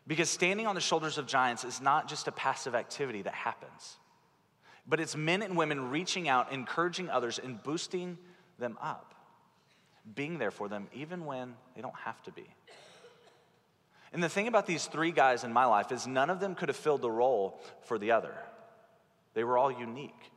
Because 0.07 0.31
standing 0.31 0.69
on 0.69 0.77
the 0.77 0.81
shoulders 0.81 1.19
of 1.19 1.27
giants 1.27 1.65
is 1.65 1.81
not 1.81 2.09
just 2.09 2.29
a 2.29 2.33
passive 2.33 2.77
activity 2.77 3.23
that 3.23 3.35
happens 3.35 3.97
but 4.87 5.01
it's 5.01 5.16
men 5.16 5.42
and 5.42 5.57
women 5.57 5.90
reaching 5.90 6.29
out, 6.29 6.53
encouraging 6.53 7.11
others, 7.11 7.38
and 7.42 7.62
boosting 7.62 8.18
them 8.59 8.79
up, 8.81 9.14
being 10.14 10.38
there 10.38 10.51
for 10.51 10.68
them 10.68 10.88
even 10.94 11.25
when 11.25 11.55
they 11.75 11.83
don't 11.83 11.96
have 12.05 12.22
to 12.22 12.33
be. 12.33 12.46
And 14.12 14.22
the 14.22 14.29
thing 14.29 14.49
about 14.49 14.66
these 14.66 14.87
three 14.87 15.11
guys 15.11 15.44
in 15.44 15.53
my 15.53 15.66
life 15.66 15.92
is 15.92 16.07
none 16.07 16.31
of 16.31 16.40
them 16.40 16.55
could 16.55 16.68
have 16.68 16.77
filled 16.77 17.03
the 17.03 17.11
role 17.11 17.61
for 17.83 17.99
the 17.99 18.12
other. 18.12 18.35
They 19.35 19.44
were 19.44 19.59
all 19.59 19.70
unique. 19.70 20.33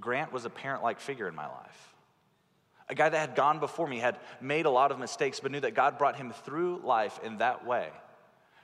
Grant 0.00 0.32
was 0.32 0.44
a 0.44 0.50
parent 0.50 0.82
like 0.82 0.98
figure 0.98 1.28
in 1.28 1.34
my 1.34 1.46
life. 1.46 1.94
A 2.88 2.94
guy 2.94 3.08
that 3.08 3.18
had 3.18 3.36
gone 3.36 3.60
before 3.60 3.86
me, 3.86 3.98
had 3.98 4.18
made 4.40 4.64
a 4.64 4.70
lot 4.70 4.90
of 4.90 4.98
mistakes, 4.98 5.40
but 5.40 5.52
knew 5.52 5.60
that 5.60 5.74
God 5.74 5.98
brought 5.98 6.16
him 6.16 6.32
through 6.32 6.80
life 6.82 7.20
in 7.22 7.38
that 7.38 7.66
way 7.66 7.88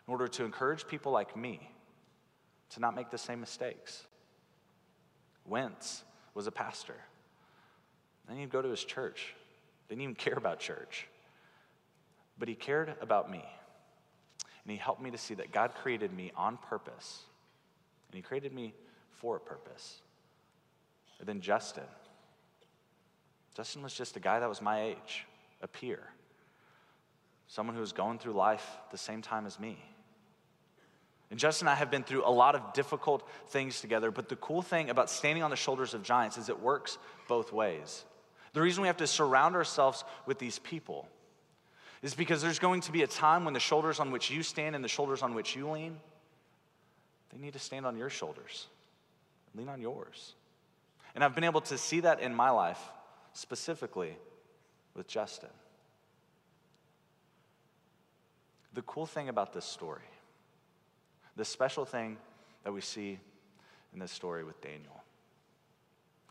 in 0.07 0.13
order 0.13 0.29
to 0.29 0.45
encourage 0.45 0.87
people 0.87 1.13
like 1.13 1.37
me 1.37 1.61
to 2.71 2.81
not 2.81 2.97
make 2.97 3.11
the 3.11 3.19
same 3.19 3.41
mistakes. 3.41 4.07
Wentz 5.47 6.05
was 6.35 6.47
a 6.47 6.53
pastor. 6.53 6.97
Then 8.29 8.39
he'd 8.39 8.51
go 8.51 8.63
to 8.63 8.69
his 8.69 8.85
church. 8.85 9.35
Didn't 9.89 10.03
even 10.03 10.15
care 10.15 10.35
about 10.35 10.59
church. 10.59 11.07
But 12.39 12.49
he 12.49 12.55
cared 12.55 12.95
about 13.01 13.31
me. 13.31 13.45
And 14.65 14.71
he 14.71 14.77
helped 14.77 15.03
me 15.03 15.11
to 15.11 15.19
see 15.19 15.35
that 15.35 15.53
God 15.53 15.75
created 15.75 16.13
me 16.13 16.33
on 16.37 16.57
purpose. 16.57 17.23
And 18.09 18.17
he 18.17 18.23
created 18.23 18.53
me 18.53 18.75
for 19.13 19.37
a 19.37 19.41
purpose. 19.41 20.01
And 21.19 21.29
then 21.29 21.41
Justin. 21.41 21.85
Justin 23.55 23.83
was 23.83 23.95
just 23.95 24.17
a 24.17 24.21
guy 24.21 24.41
that 24.41 24.49
was 24.49 24.61
my 24.61 24.83
age, 24.83 25.27
a 25.63 25.69
peer, 25.69 26.01
someone 27.47 27.77
who 27.77 27.81
was 27.81 27.93
going 27.93 28.19
through 28.19 28.33
life 28.33 28.79
the 28.91 28.99
same 28.99 29.23
time 29.23 29.47
as 29.47 29.61
me. 29.61 29.79
And 31.35 31.41
Justin 31.41 31.67
and 31.67 31.73
I 31.73 31.79
have 31.81 31.91
been 31.91 32.05
through 32.05 32.25
a 32.25 32.31
lot 32.31 32.55
of 32.55 32.75
difficult 32.75 33.29
things 33.49 33.81
together, 33.81 34.13
but 34.13 34.29
the 34.29 34.37
cool 34.37 34.63
thing 34.63 34.89
about 34.89 35.11
standing 35.11 35.43
on 35.43 35.51
the 35.51 35.57
shoulders 35.57 35.93
of 35.93 36.05
giants 36.05 36.39
is 36.39 36.49
it 36.49 36.61
works 36.61 36.97
both 37.27 37.53
ways. 37.53 38.05
The 38.53 38.63
reason 38.63 38.83
we 38.83 38.87
have 38.87 38.99
to 38.99 39.07
surround 39.09 39.57
ourselves 39.57 40.05
with 40.27 40.39
these 40.39 40.61
people 40.61 41.09
is 42.03 42.15
because 42.15 42.41
there's 42.41 42.61
going 42.61 42.83
to 42.83 42.93
be 42.93 43.03
a 43.03 43.09
time 43.09 43.45
when 43.45 43.53
the 43.53 43.59
shoulders 43.59 43.99
on 43.99 44.13
which 44.13 44.31
you 44.31 44.45
stand 44.45 44.77
and 44.77 44.85
the 44.85 44.89
shoulders 44.89 45.23
on 45.23 45.35
which 45.35 45.57
you 45.57 45.69
lean, 45.69 45.99
they 47.33 47.39
need 47.45 47.55
to 47.55 47.59
stand 47.59 47.85
on 47.85 47.97
your 47.97 48.11
shoulders, 48.11 48.69
lean 49.57 49.69
on 49.69 49.81
yours. 49.81 50.35
And 51.17 51.25
I've 51.25 51.35
been 51.35 51.43
able 51.43 51.63
to 51.63 51.77
see 51.77 51.99
that 51.99 52.21
in 52.21 52.33
my 52.33 52.51
life, 52.51 52.79
specifically 53.33 54.17
with 54.95 55.09
Justin. 55.09 55.51
The 58.73 58.83
cool 58.83 59.07
thing 59.07 59.29
about 59.29 59.53
this 59.53 59.65
story 59.65 60.03
the 61.37 61.45
special 61.45 61.85
thing 61.85 62.17
that 62.63 62.73
we 62.73 62.81
see 62.81 63.19
in 63.93 63.99
this 63.99 64.13
story 64.13 64.45
with 64.45 64.61
Daniel. 64.61 65.03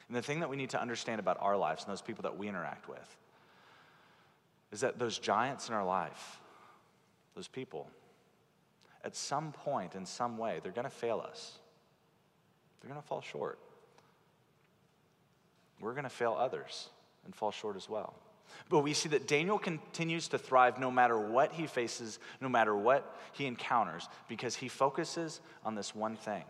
And 0.07 0.17
the 0.17 0.21
thing 0.21 0.41
that 0.41 0.49
we 0.49 0.57
need 0.57 0.69
to 0.71 0.81
understand 0.81 1.19
about 1.19 1.37
our 1.39 1.57
lives 1.57 1.83
and 1.83 1.91
those 1.91 2.01
people 2.01 2.23
that 2.23 2.37
we 2.37 2.47
interact 2.47 2.87
with 2.87 3.17
is 4.71 4.81
that 4.81 4.99
those 4.99 5.17
giants 5.19 5.69
in 5.69 5.75
our 5.75 5.85
life, 5.85 6.39
those 7.35 7.47
people, 7.47 7.89
at 9.03 9.15
some 9.15 9.51
point, 9.51 9.95
in 9.95 10.05
some 10.05 10.37
way, 10.37 10.59
they're 10.61 10.71
going 10.71 10.83
to 10.83 10.89
fail 10.89 11.19
us. 11.19 11.59
They're 12.81 12.89
going 12.89 13.01
to 13.01 13.07
fall 13.07 13.21
short. 13.21 13.59
We're 15.79 15.91
going 15.91 16.03
to 16.03 16.09
fail 16.09 16.35
others 16.37 16.89
and 17.25 17.35
fall 17.35 17.51
short 17.51 17.75
as 17.75 17.89
well. 17.89 18.13
But 18.69 18.79
we 18.79 18.93
see 18.93 19.09
that 19.09 19.27
Daniel 19.27 19.59
continues 19.59 20.27
to 20.29 20.37
thrive 20.37 20.79
no 20.79 20.89
matter 20.89 21.17
what 21.17 21.53
he 21.53 21.67
faces, 21.67 22.19
no 22.41 22.49
matter 22.49 22.75
what 22.75 23.15
he 23.33 23.45
encounters, 23.45 24.07
because 24.27 24.55
he 24.55 24.67
focuses 24.67 25.41
on 25.65 25.75
this 25.75 25.93
one 25.93 26.15
thing 26.15 26.43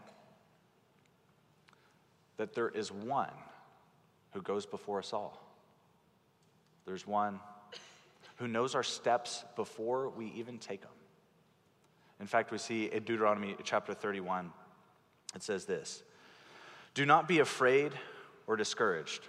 that 2.37 2.53
there 2.53 2.69
is 2.69 2.91
one 2.91 3.31
who 4.31 4.41
goes 4.41 4.65
before 4.65 4.99
us 4.99 5.13
all. 5.13 5.39
There's 6.85 7.07
one 7.07 7.39
who 8.37 8.47
knows 8.47 8.75
our 8.75 8.83
steps 8.83 9.43
before 9.55 10.09
we 10.09 10.27
even 10.35 10.57
take 10.57 10.81
them. 10.81 10.91
In 12.19 12.27
fact, 12.27 12.51
we 12.51 12.57
see 12.57 12.85
in 12.85 13.03
Deuteronomy 13.03 13.55
chapter 13.63 13.93
31, 13.93 14.51
it 15.35 15.43
says 15.43 15.65
this 15.65 16.03
Do 16.93 17.05
not 17.05 17.27
be 17.27 17.39
afraid 17.39 17.91
or 18.47 18.55
discouraged 18.55 19.21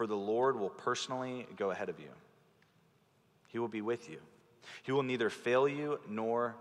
for 0.00 0.06
the 0.06 0.16
Lord 0.16 0.58
will 0.58 0.70
personally 0.70 1.46
go 1.58 1.72
ahead 1.72 1.90
of 1.90 2.00
you. 2.00 2.08
He 3.48 3.58
will 3.58 3.68
be 3.68 3.82
with 3.82 4.08
you. 4.08 4.16
He 4.82 4.92
will 4.92 5.02
neither 5.02 5.28
fail 5.28 5.68
you 5.68 6.00
nor 6.08 6.56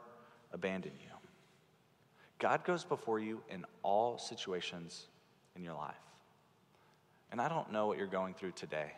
abandon 0.52 0.92
you. 1.00 1.14
God 2.38 2.66
goes 2.66 2.84
before 2.84 3.18
you 3.18 3.42
in 3.50 3.64
all 3.82 4.18
situations 4.18 5.08
in 5.56 5.64
your 5.64 5.74
life. 5.74 5.96
And 7.32 7.40
I 7.40 7.48
don't 7.48 7.72
know 7.72 7.88
what 7.88 7.98
you're 7.98 8.08
going 8.08 8.34
through 8.34 8.52
today. 8.58 8.92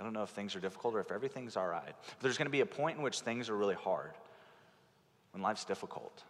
I 0.00 0.02
don't 0.02 0.14
know 0.14 0.24
if 0.24 0.30
things 0.30 0.56
are 0.56 0.60
difficult 0.60 0.96
or 0.96 1.00
if 1.00 1.12
everything's 1.12 1.56
all 1.56 1.68
right. 1.68 1.94
But 1.94 2.20
there's 2.22 2.38
going 2.38 2.46
to 2.46 2.50
be 2.50 2.62
a 2.62 2.66
point 2.66 2.96
in 2.96 3.04
which 3.04 3.20
things 3.20 3.48
are 3.48 3.56
really 3.56 3.76
hard, 3.76 4.14
when 5.30 5.44
life's 5.44 5.64
difficult. 5.64 6.24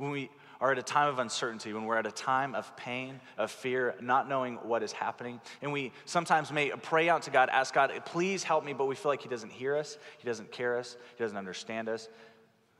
When 0.00 0.12
we 0.12 0.30
are 0.62 0.72
at 0.72 0.78
a 0.78 0.82
time 0.82 1.08
of 1.08 1.18
uncertainty, 1.18 1.74
when 1.74 1.84
we're 1.84 1.98
at 1.98 2.06
a 2.06 2.10
time 2.10 2.54
of 2.54 2.74
pain, 2.74 3.20
of 3.36 3.50
fear, 3.50 3.94
not 4.00 4.30
knowing 4.30 4.54
what 4.56 4.82
is 4.82 4.92
happening. 4.92 5.42
And 5.60 5.74
we 5.74 5.92
sometimes 6.06 6.50
may 6.50 6.70
pray 6.70 7.10
out 7.10 7.24
to 7.24 7.30
God, 7.30 7.50
ask 7.50 7.74
God, 7.74 7.92
please 8.06 8.42
help 8.42 8.64
me, 8.64 8.72
but 8.72 8.86
we 8.86 8.94
feel 8.94 9.12
like 9.12 9.20
He 9.20 9.28
doesn't 9.28 9.52
hear 9.52 9.76
us, 9.76 9.98
He 10.16 10.26
doesn't 10.26 10.52
care 10.52 10.78
us, 10.78 10.96
He 11.18 11.22
doesn't 11.22 11.36
understand 11.36 11.90
us, 11.90 12.08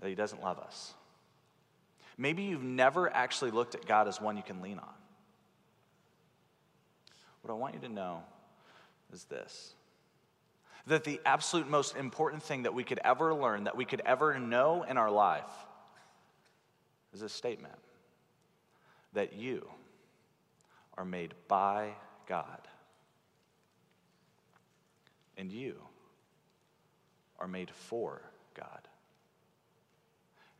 that 0.00 0.08
He 0.08 0.14
doesn't 0.14 0.42
love 0.42 0.58
us. 0.60 0.94
Maybe 2.16 2.44
you've 2.44 2.62
never 2.62 3.14
actually 3.14 3.50
looked 3.50 3.74
at 3.74 3.84
God 3.84 4.08
as 4.08 4.18
one 4.18 4.38
you 4.38 4.42
can 4.42 4.62
lean 4.62 4.78
on. 4.78 4.94
What 7.42 7.52
I 7.52 7.54
want 7.54 7.74
you 7.74 7.80
to 7.80 7.90
know 7.90 8.22
is 9.12 9.24
this 9.24 9.74
that 10.86 11.04
the 11.04 11.20
absolute 11.26 11.68
most 11.68 11.96
important 11.96 12.42
thing 12.42 12.62
that 12.62 12.72
we 12.72 12.82
could 12.82 12.98
ever 13.04 13.34
learn, 13.34 13.64
that 13.64 13.76
we 13.76 13.84
could 13.84 14.00
ever 14.06 14.38
know 14.38 14.84
in 14.84 14.96
our 14.96 15.10
life, 15.10 15.44
is 17.12 17.22
a 17.22 17.28
statement 17.28 17.74
that 19.12 19.32
you 19.32 19.68
are 20.96 21.04
made 21.04 21.34
by 21.48 21.90
God. 22.26 22.60
And 25.36 25.50
you 25.50 25.76
are 27.38 27.48
made 27.48 27.70
for 27.70 28.22
God. 28.54 28.88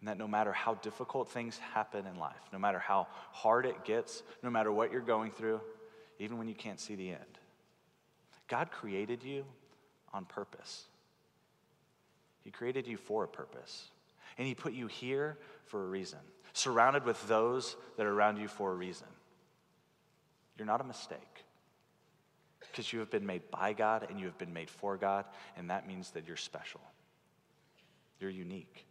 And 0.01 0.09
that 0.09 0.17
no 0.17 0.27
matter 0.27 0.53
how 0.53 0.75
difficult 0.75 1.29
things 1.29 1.59
happen 1.59 2.07
in 2.07 2.19
life, 2.19 2.41
no 2.53 2.59
matter 2.59 2.79
how 2.79 3.07
hard 3.33 3.67
it 3.67 3.85
gets, 3.85 4.23
no 4.43 4.49
matter 4.49 4.73
what 4.73 4.91
you're 4.91 5.03
going 5.03 5.31
through, 5.31 5.61
even 6.19 6.39
when 6.39 6.49
you 6.49 6.55
can't 6.55 6.81
see 6.81 6.95
the 6.95 7.11
end, 7.11 7.39
God 8.49 8.71
created 8.71 9.23
you 9.23 9.45
on 10.15 10.25
purpose. 10.25 10.85
He 12.43 12.51
created 12.51 12.87
you 12.87 12.97
for 12.97 13.25
a 13.25 13.29
purpose. 13.29 13.89
And 14.39 14.47
He 14.47 14.55
put 14.55 14.73
you 14.73 14.87
here 14.87 15.37
for 15.67 15.85
a 15.85 15.87
reason, 15.87 16.19
surrounded 16.53 17.05
with 17.05 17.27
those 17.29 17.77
that 17.97 18.07
are 18.07 18.13
around 18.13 18.39
you 18.39 18.49
for 18.49 18.73
a 18.73 18.75
reason. 18.75 19.07
You're 20.57 20.67
not 20.67 20.81
a 20.81 20.85
mistake 20.85 21.45
because 22.61 22.93
you 22.93 23.01
have 23.01 23.11
been 23.11 23.27
made 23.27 23.51
by 23.51 23.73
God 23.73 24.07
and 24.09 24.21
you 24.21 24.27
have 24.27 24.39
been 24.39 24.53
made 24.53 24.71
for 24.71 24.97
God, 24.97 25.25
and 25.57 25.71
that 25.71 25.87
means 25.87 26.11
that 26.11 26.27
you're 26.27 26.37
special. 26.37 26.81
You're 28.21 28.31
unique. 28.31 28.87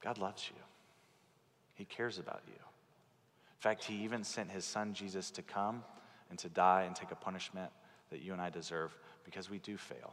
God 0.00 0.18
loves 0.18 0.48
you, 0.48 0.60
He 1.74 1.84
cares 1.84 2.18
about 2.18 2.42
you. 2.46 2.54
In 2.54 3.60
fact, 3.60 3.84
He 3.84 4.04
even 4.04 4.24
sent 4.24 4.50
His 4.50 4.64
Son 4.64 4.94
Jesus 4.94 5.30
to 5.32 5.42
come 5.42 5.84
and 6.30 6.38
to 6.38 6.48
die 6.48 6.84
and 6.86 6.96
take 6.96 7.10
a 7.10 7.16
punishment 7.16 7.70
that 8.10 8.22
you 8.22 8.32
and 8.32 8.40
I 8.40 8.50
deserve 8.50 8.96
because 9.24 9.50
we 9.50 9.58
do 9.58 9.76
fail. 9.76 10.12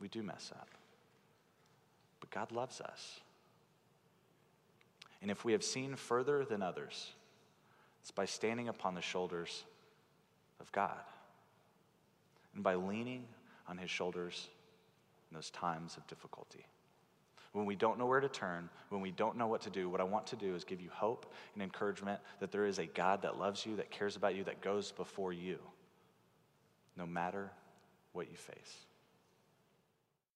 We 0.00 0.08
do 0.08 0.22
mess 0.22 0.52
up. 0.54 0.68
But 2.20 2.30
God 2.30 2.52
loves 2.52 2.80
us. 2.80 3.20
And 5.20 5.30
if 5.30 5.44
we 5.44 5.52
have 5.52 5.64
seen 5.64 5.96
further 5.96 6.44
than 6.44 6.62
others, 6.62 7.12
it's 8.00 8.10
by 8.10 8.24
standing 8.24 8.68
upon 8.68 8.94
the 8.94 9.02
shoulders 9.02 9.64
of 10.60 10.70
God 10.72 11.00
and 12.54 12.62
by 12.62 12.74
leaning 12.74 13.24
on 13.68 13.78
his 13.78 13.90
shoulders 13.90 14.48
in 15.30 15.34
those 15.34 15.50
times 15.50 15.96
of 15.96 16.06
difficulty. 16.06 16.66
When 17.52 17.66
we 17.66 17.76
don't 17.76 17.98
know 17.98 18.06
where 18.06 18.20
to 18.20 18.28
turn, 18.28 18.68
when 18.90 19.00
we 19.00 19.10
don't 19.10 19.36
know 19.36 19.46
what 19.46 19.62
to 19.62 19.70
do, 19.70 19.88
what 19.88 20.00
I 20.00 20.04
want 20.04 20.26
to 20.28 20.36
do 20.36 20.54
is 20.54 20.64
give 20.64 20.80
you 20.80 20.90
hope 20.92 21.32
and 21.54 21.62
encouragement 21.62 22.20
that 22.40 22.52
there 22.52 22.66
is 22.66 22.78
a 22.78 22.86
God 22.86 23.22
that 23.22 23.38
loves 23.38 23.64
you, 23.66 23.76
that 23.76 23.90
cares 23.90 24.16
about 24.16 24.34
you, 24.34 24.44
that 24.44 24.60
goes 24.60 24.92
before 24.92 25.32
you, 25.32 25.58
no 26.96 27.06
matter 27.06 27.50
what 28.12 28.30
you 28.30 28.36
face. 28.36 28.86